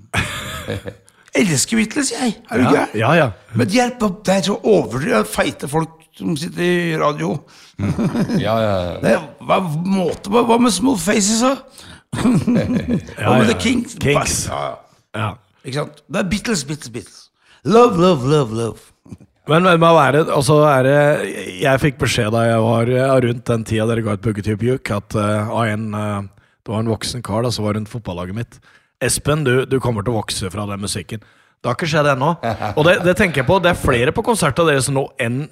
[1.34, 2.34] Elsker Beatles, jeg.
[2.50, 2.98] Er du Ja, gæren?
[2.98, 3.12] ja.
[3.16, 3.30] ja.
[3.56, 7.38] Men de er, på- det er så overdrevet feite folk som sitter i radio.
[8.38, 8.96] Ja, ja, ja.
[9.04, 9.14] Det
[9.48, 11.54] hva, måte, hva, hva med Small Faces, da?
[12.12, 13.94] Hva med The Kings?
[14.00, 14.42] Kings.
[14.50, 15.20] Ja, ja.
[15.22, 15.30] ja.
[15.64, 16.02] Ikke sant?
[16.12, 17.20] Det er Beatles, Beatles, Beatles.
[17.64, 18.88] Love, love, love, love.
[19.50, 20.98] Men, men er det, altså er det
[21.64, 24.90] Jeg fikk beskjed da jeg var eh, rundt den tida dere ga ut Buggetype Juk,
[24.94, 26.20] at uh, en uh,
[26.62, 28.60] Det var en voksen kar da, som var rundt fotballaget mitt.
[29.02, 31.22] Espen, du, du kommer til å vokse fra den musikken.
[31.62, 32.32] Det har ikke skjedd ennå.
[32.76, 35.44] Og det, det tenker jeg på, det er flere på konserter av deres nå enn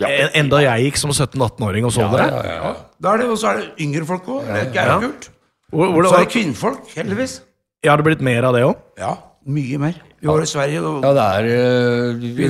[0.00, 2.40] enn en, da jeg gikk som 17-18-åring og så dere.
[2.48, 2.70] Ja,
[3.12, 4.46] er det, og så er det yngre folk òg.
[4.48, 4.98] Det er Ja.
[5.02, 5.28] kult.
[5.72, 7.42] Hvor, hvor Så er det, det kvinnfolk, heldigvis.
[7.84, 8.76] ja, har det blitt mer av det òg?
[8.98, 9.12] Ja,
[9.46, 9.94] mye mer.
[10.20, 12.48] Vi var i Sverige og Ja, det er uh, vi,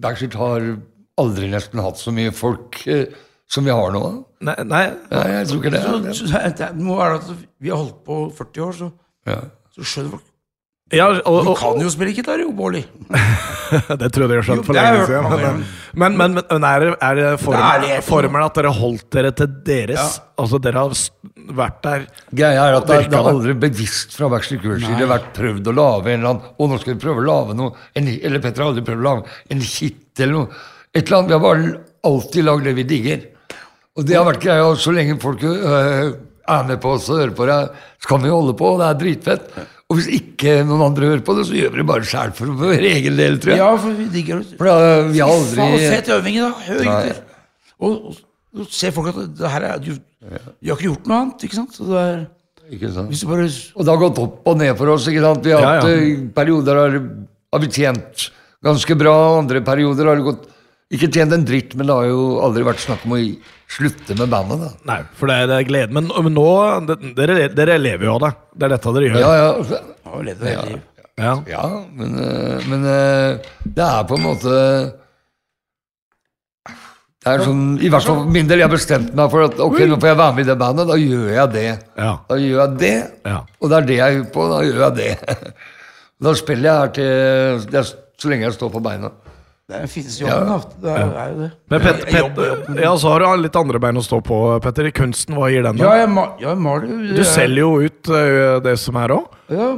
[0.00, 0.64] Backstreet har
[1.20, 3.04] aldri nesten hatt så mye folk uh,
[3.50, 4.24] som vi har nå.
[4.40, 4.86] Nei, nei.
[5.10, 5.82] Nei, jeg tror ikke det.
[5.82, 7.30] så, så, det, det, er det at
[7.60, 8.90] vi har holdt på 40 år, så,
[9.30, 9.40] Ja.
[9.76, 10.26] så skjønner folk
[10.90, 12.80] Ja, og, Du kan jo spille gitar, jo, Bårli.
[14.00, 15.60] det trodde jeg Jo, skjønt for det har lenge siden.
[15.94, 17.40] Men, men, men, men er, det- er det Det
[18.08, 18.46] formelen, det.
[18.48, 20.16] at dere holdt dere til deres?
[20.38, 20.96] Altså dere har
[21.60, 25.30] vært der Greia er at det, det er aldri bevisst fra Backstreet Girls side vært
[25.38, 28.10] prøvd å lage en eller annen Og nå skal vi prøve å lage noe en,
[28.10, 30.58] Eller Petter har aldri prøvd å lage en hit eller noe.
[30.94, 31.70] Et eller annet, Vi har bare
[32.10, 33.22] alltid lagd det vi digger.
[33.98, 36.10] Og det har vært greia så lenge folk øh,
[36.56, 38.98] er med på oss og hører på deg, så kan vi holde på, det er
[39.04, 39.52] dritfett.
[39.90, 42.52] Og hvis ikke noen andre hører på det, så gjør vi det bare sjæl for
[42.60, 43.58] vår egen del, tror jeg.
[43.58, 44.58] Ja, for vi digger det.
[44.60, 46.50] For da, vi har aldri Faen, fet øving Nei.
[46.84, 47.22] gutter.
[47.80, 47.96] Og,
[48.60, 51.58] og, ser folk at det her er du, du har ikke gjort noe annet, ikke
[51.58, 51.74] sant?
[51.74, 52.20] Så det er,
[53.26, 55.08] bare Og det har gått opp og ned for oss.
[55.10, 55.42] ikke sant?
[55.48, 55.88] Vi har Ja, ja.
[55.90, 56.98] eh, perioder har,
[57.50, 58.28] har vi tjent
[58.62, 60.46] ganske bra, andre perioder har det gått
[60.94, 63.38] Ikke tjent en dritt, men det har jo aldri vært snakk om å gi-
[63.70, 64.60] slutte med bandet.
[64.64, 64.70] da.
[64.90, 65.94] Nei, for det er, det er glede.
[65.94, 66.46] Men, men nå
[66.88, 68.32] det- dere, dere lever jo av det.
[68.56, 69.20] Det er dette dere gjør.
[69.20, 69.50] Ja, ja,
[70.20, 70.86] et.
[71.20, 71.34] Ja.
[71.46, 74.56] ja men, eh, men eh, det er på en måte
[77.20, 79.58] det er sånn, I hvert fall for min del, jeg har bestemt meg for at
[79.60, 80.86] ok, nå får jeg være med i det bandet.
[80.88, 81.64] Da gjør jeg det.
[82.00, 82.12] Ja.
[82.30, 82.94] Da gjør jeg det,
[83.28, 83.42] Ja.
[83.60, 84.46] og det er det jeg er på.
[84.48, 85.52] Da gjør jeg det.
[86.20, 87.84] Da spiller jeg her til
[88.20, 89.08] så lenge jeg står på beina.
[89.70, 90.58] Det finnes jo ja.
[90.82, 91.50] Det er, er jo det.
[91.70, 94.38] Men Pet, Jeg jobber- Pet, ja, så har du litt andre bein å stå på,
[94.64, 94.88] Petter.
[94.90, 95.78] I kunsten, hva gir den?
[95.82, 97.00] Ja, jeg, ma jeg maler jo.
[97.20, 99.28] Du selger jo ut uh, det som er òg.
[99.54, 99.70] Ja,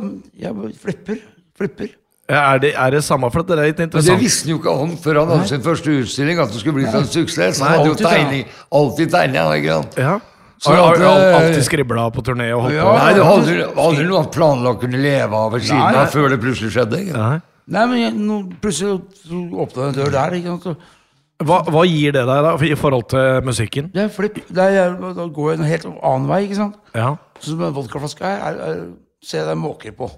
[0.47, 0.80] jeg flipper.
[0.86, 1.20] flipper.
[1.59, 1.93] Flipper.
[2.32, 3.28] Er, det- er det samme?
[3.34, 4.09] For det er litt interessant?
[4.14, 6.61] Men det visste han jo ikke om før han hadde sin første utstilling, at det
[6.62, 7.61] skulle bli sånn suksess.
[7.61, 9.99] Han hadde jo tegning, alltid tegning, ikke sant?
[10.01, 10.18] Ja.
[10.62, 12.84] Så Har, har, at, har eh, alltid skribla på turné og holdt Ja.
[12.86, 12.93] på?
[13.03, 16.28] Nei, du hadde, aldri, noe han planla å kunne leve av ved siden av før
[16.30, 17.01] det plutselig skjedde.
[17.03, 17.16] Ikke?
[17.18, 17.40] Nei.
[17.67, 20.35] Nei, men jeg, nå, plutselig så åpna en dør der.
[20.39, 20.65] ikke sant?
[20.67, 23.89] Så Hva, hva gir det deg, da, i forhold til musikken?
[23.95, 24.37] Det er flipp.
[24.49, 26.77] Det er, da går jeg en helt annen vei, ikke sant?
[26.95, 27.13] Ja.
[27.41, 28.85] Sånn som en vodkaflaske her, er, er,
[29.23, 30.11] ser jeg det er måker på.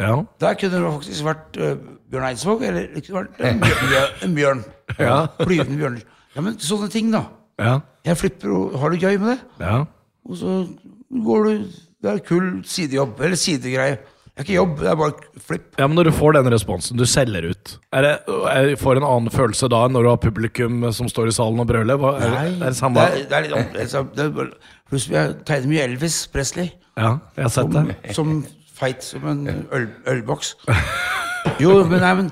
[0.00, 0.14] ja.
[0.40, 1.74] Der kunne det faktisk vært uh,
[2.10, 4.14] Bjørn Eidsvåg, eller det kunne vært en bjørn.
[4.24, 4.62] En bjørn.
[4.98, 5.18] Ja.
[5.42, 6.06] Flyvende bjørner.
[6.36, 7.24] Ja, men sånne ting, da.
[7.60, 7.74] Ja.
[8.08, 9.38] Jeg flipper og har det gøy med det.
[9.66, 9.82] ja.
[10.28, 10.54] Og så
[11.24, 11.52] går du
[12.00, 13.98] Det er kul sidejobb, eller sidegreie.
[14.30, 15.64] Det er ikke jobb, det er bare flipp.
[15.78, 18.12] Ja, men Når du får den responsen, du selger ut, er det,
[18.52, 21.60] er, får en annen følelse da enn når du har publikum som står i salen
[21.60, 21.98] og brøler?
[22.00, 23.00] Hva, er, det- er det samme?
[23.04, 23.94] det er, det er litt annerledes.
[23.94, 26.70] Er vi har tegnet mye Elvis Presley.
[26.98, 28.14] Ja, jeg har sett det.
[28.16, 28.40] Som
[28.80, 29.44] feit som en
[29.76, 30.54] øl, ølboks.
[31.60, 32.30] Jo, men, nei, men,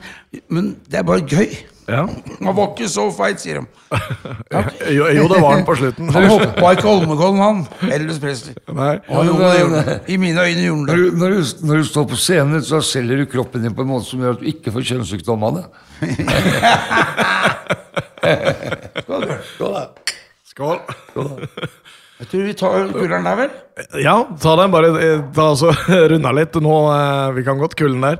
[0.49, 1.55] men det er bare gøy.
[1.89, 2.03] Ja.
[2.45, 3.67] Han var ikke så feit, sier de.
[4.93, 6.11] Jo, jo, det var han på slutten.
[6.13, 7.63] Han hoppa ikke Holmenkollen, han.
[7.93, 8.55] Elvis Presley.
[8.77, 8.99] Nei.
[9.09, 9.95] Og jo, det det.
[10.13, 11.09] I mine øyne gjorde han det.
[11.23, 14.07] når, du, når du står på scenen, så selger du kroppen din på en måte
[14.11, 15.65] som gjør at du ikke får kjønnssykdom av det.
[19.55, 19.75] Skål.
[20.53, 20.79] Skål.
[22.19, 23.51] Jeg tror vi tar kulleren der, vel?
[24.03, 24.73] Ja, ta den.
[24.75, 25.69] Bare eh, ta altså,
[26.13, 26.57] runda litt.
[26.65, 28.17] Nå, eh, Vi kan godt kullen der.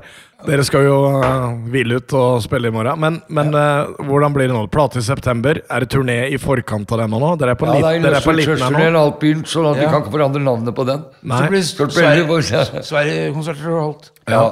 [0.47, 2.95] Dere skal jo eh, hvile ut og spille i morgen.
[3.03, 4.61] Men, men eh, hvordan blir det nå?
[4.71, 5.59] Plate i september.
[5.67, 7.33] Er det turné i forkant av den nå?
[7.41, 9.01] Dere er på, Ja, er dere er på liten her Løsturturneen nå?
[9.03, 9.89] alt begynt, så vi Ja.
[9.91, 11.03] kan ikke forandre navnet på den.
[11.27, 11.41] Nei.
[11.43, 14.11] Så blir Sverige-konserter Sverige holdt.
[14.29, 14.43] Ja.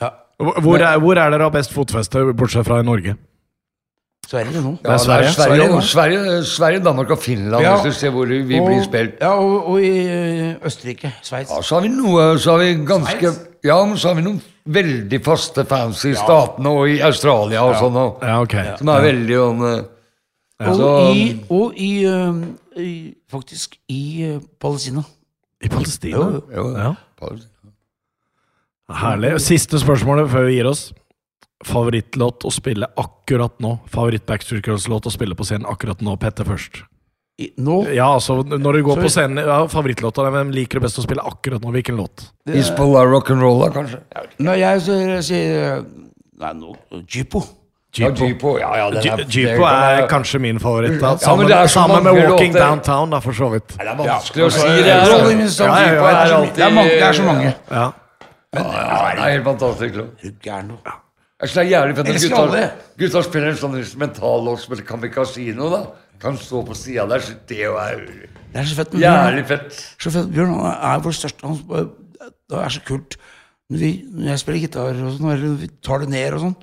[0.00, 0.10] Ja.
[0.38, 3.16] Hvor hvor er, hvor er dere har best fotfeste, bortsett fra i Norge?
[4.28, 4.74] Sverige nå.
[4.82, 5.30] Det er Sverige.
[5.32, 7.76] Sverige, Sverige, Sverige, Sverige, Danmark og Finland, Ja.
[7.76, 9.14] hvis du ser hvor vi blir spilt.
[9.20, 11.12] Ja, og, og i Østerrike.
[11.22, 11.50] Sveits.
[11.50, 13.44] Ja, så har vi noe Så har vi ganske Sveits?
[13.64, 17.76] Ja, men så har vi noen veldig faste fans i statene og i Australia og
[17.80, 17.96] sånn.
[18.00, 18.56] Og, Ja, ok.
[18.80, 21.22] Som er veldig sånn eh, Og i,
[21.54, 22.40] og i, uh,
[22.78, 22.92] i
[23.30, 25.04] Faktisk i ø, Palestina.
[25.62, 26.18] I Palestina?
[26.18, 26.94] Jo, Jo, Ja.
[27.18, 27.54] Palestina.
[28.88, 29.34] Herlig.
[29.44, 30.86] Siste spørsmålet før vi gir oss.
[31.66, 33.74] Favorittlåt å spille akkurat nå?
[33.90, 36.14] Favoritt Backstreet Girls-låt å spille på scenen akkurat nå?
[36.22, 36.84] Petter først.
[37.38, 39.04] I, nå Ja, altså når du går Sorry.
[39.06, 41.70] på scenen ja, Favorittlåta, hvem liker du best å spille akkurat nå?
[41.76, 42.24] Hvilken låt?
[42.50, 44.00] Hizbollah rock'n'roll, da, kanskje?
[44.42, 45.84] Når jeg sier, sier
[46.38, 46.74] Nei, nå no,
[47.98, 48.58] Ja, Jeepo.
[48.60, 51.00] Ja, ja, den er- er kanskje min favoritt.
[51.00, 51.16] Da.
[51.16, 52.60] Sammen, det er sammen med Walking låter.
[52.66, 53.68] Downtown, da, for så vidt.
[53.78, 54.86] Det er vanskelig å si det.
[54.92, 56.90] Er- Rolling Stones, Ja, ja, ja, Jipo, det er så- alltid- Det er mange.
[56.90, 57.54] Det er så mange.
[57.70, 57.92] Ja.
[58.54, 59.94] Ja, det er helt fantastisk.
[59.94, 60.24] låt.
[60.24, 60.68] Er gæren
[61.40, 65.70] det er jævlig fett at gutta, spiller en sånn instrumentallåt som heter Kamikazino.
[65.70, 65.86] da
[66.20, 67.20] Kan stå på sida der.
[67.22, 67.96] så Det er
[68.52, 68.92] Det er så fett.
[68.98, 69.72] jævlig fett.
[70.00, 70.30] Så fett.
[70.32, 71.90] Bjørn han er vår største han,
[72.48, 73.16] Det er så kult.
[73.70, 76.54] Når, vi, når jeg spiller gitar og sånn, eller vi tar det ned og sånn,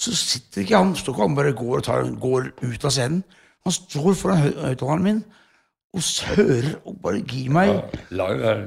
[0.00, 3.22] så sitter ikke han står ikke han bare går og tar, går ut av scenen.
[3.64, 5.24] Han står foran hø- høyttaleren min
[5.96, 6.04] og
[6.36, 7.72] hører og bare gir meg
[8.14, 8.60] Live er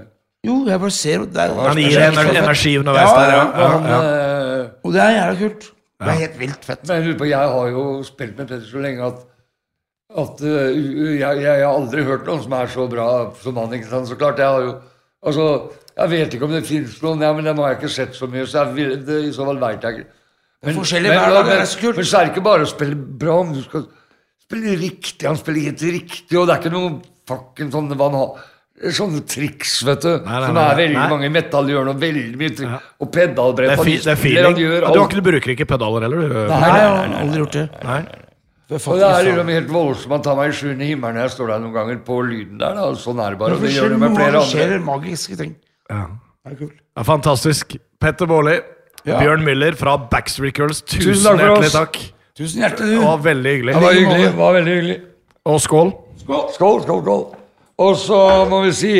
[0.43, 2.41] Jo, jeg bare ser og det er, Han gir deg er så ener fett.
[2.43, 3.43] energi underveis Ja, der, ja.
[3.45, 4.63] ja, ja, ja.
[4.63, 5.69] eh, Og det er jævla kult.
[6.03, 6.83] Det er helt vilt fett.
[6.89, 9.21] Men jeg på, jeg har jo spilt med Petter så lenge at,
[10.13, 13.07] at eh, jeg, jeg, jeg har aldri hørt noen som er så bra
[13.41, 13.73] som han.
[13.77, 14.09] ikke sant?
[14.09, 14.73] Så klart, jeg har jo
[15.23, 15.43] Altså,
[15.95, 18.27] jeg vet ikke om det fins noen, ja, men dem har jeg ikke sett så
[18.27, 20.09] mye, så jeg det, i så fall veit jeg ikke.
[20.63, 23.55] Men, men, men, men, det men så er det ikke bare å spille bra, men
[23.55, 23.85] du skal
[24.43, 25.27] spille riktig.
[25.29, 26.89] Han spiller helt riktig, og det er ikke noe
[27.31, 28.49] fucking sånne hva han har
[28.91, 30.09] Sånne triks, vet du.
[30.25, 31.03] nei, som nei, er veldig nei.
[31.13, 32.71] mange i metall gjør noe veldig mye triks.
[32.73, 32.79] Ja.
[33.05, 34.57] Og pedalbrett Det er, fi, det er feeling.
[34.59, 36.39] gjør Du, har ikke, du bruker ikke pedaler heller, du?
[36.49, 37.65] Nei, Nei, nei, aldri gjort det.
[37.85, 37.99] Nei.
[38.71, 40.09] Og det er liksom helt voldsomt.
[40.09, 42.73] Man tar meg i sjuende himmelen når jeg står der noen ganger på lyden der.
[42.79, 43.57] da, Sånn er det bare.
[43.57, 44.45] Og det gjør det med flere andre.
[44.49, 45.55] skjer magiske ting.
[45.91, 46.05] Ja.
[46.43, 46.77] Det er kult.
[46.97, 47.75] Ja, fantastisk.
[48.01, 48.59] Petter Baarli,
[49.05, 49.17] Ja.
[49.19, 51.73] Bjørn Müller fra Backstreet Girls, tusen, Tusen takk for hjertelig oss.
[51.75, 51.97] takk.
[52.39, 53.73] Tusen hjertelig, Det var veldig hyggelig.
[53.75, 54.23] Det var hyggelig.
[54.29, 54.97] Det var veldig hyggelig.
[55.45, 55.91] Og skål.
[56.23, 57.23] Skål, skål, skål.
[57.83, 58.93] Og så må vi si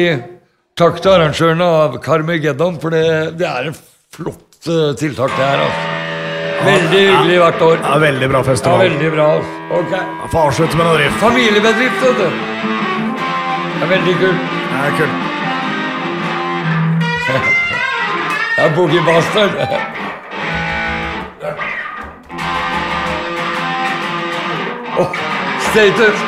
[0.76, 3.78] takk til arrangørene av Carmageddon, for det, det er en
[4.12, 5.64] flott eh, tiltak, det her.
[5.64, 6.03] Altså.
[6.66, 7.78] Veldig hyggelig hvert år.
[7.84, 8.80] Ja, veldig bra Ja, festival.
[8.80, 9.28] veldig bra.
[9.80, 9.92] Ok.
[9.92, 11.14] Jeg får avslutte med noe riff.
[11.20, 12.24] Familiebedrift, vet du.
[13.74, 14.40] Det er veldig kult.
[14.70, 15.18] Det er kult.
[18.56, 19.52] Det er Boogie Bastard.
[24.96, 25.10] Oh,
[25.72, 26.20] status.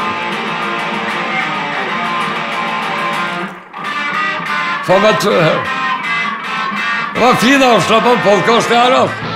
[4.87, 9.34] Faen meg Det var en fin avslappa podkast, det her, altså.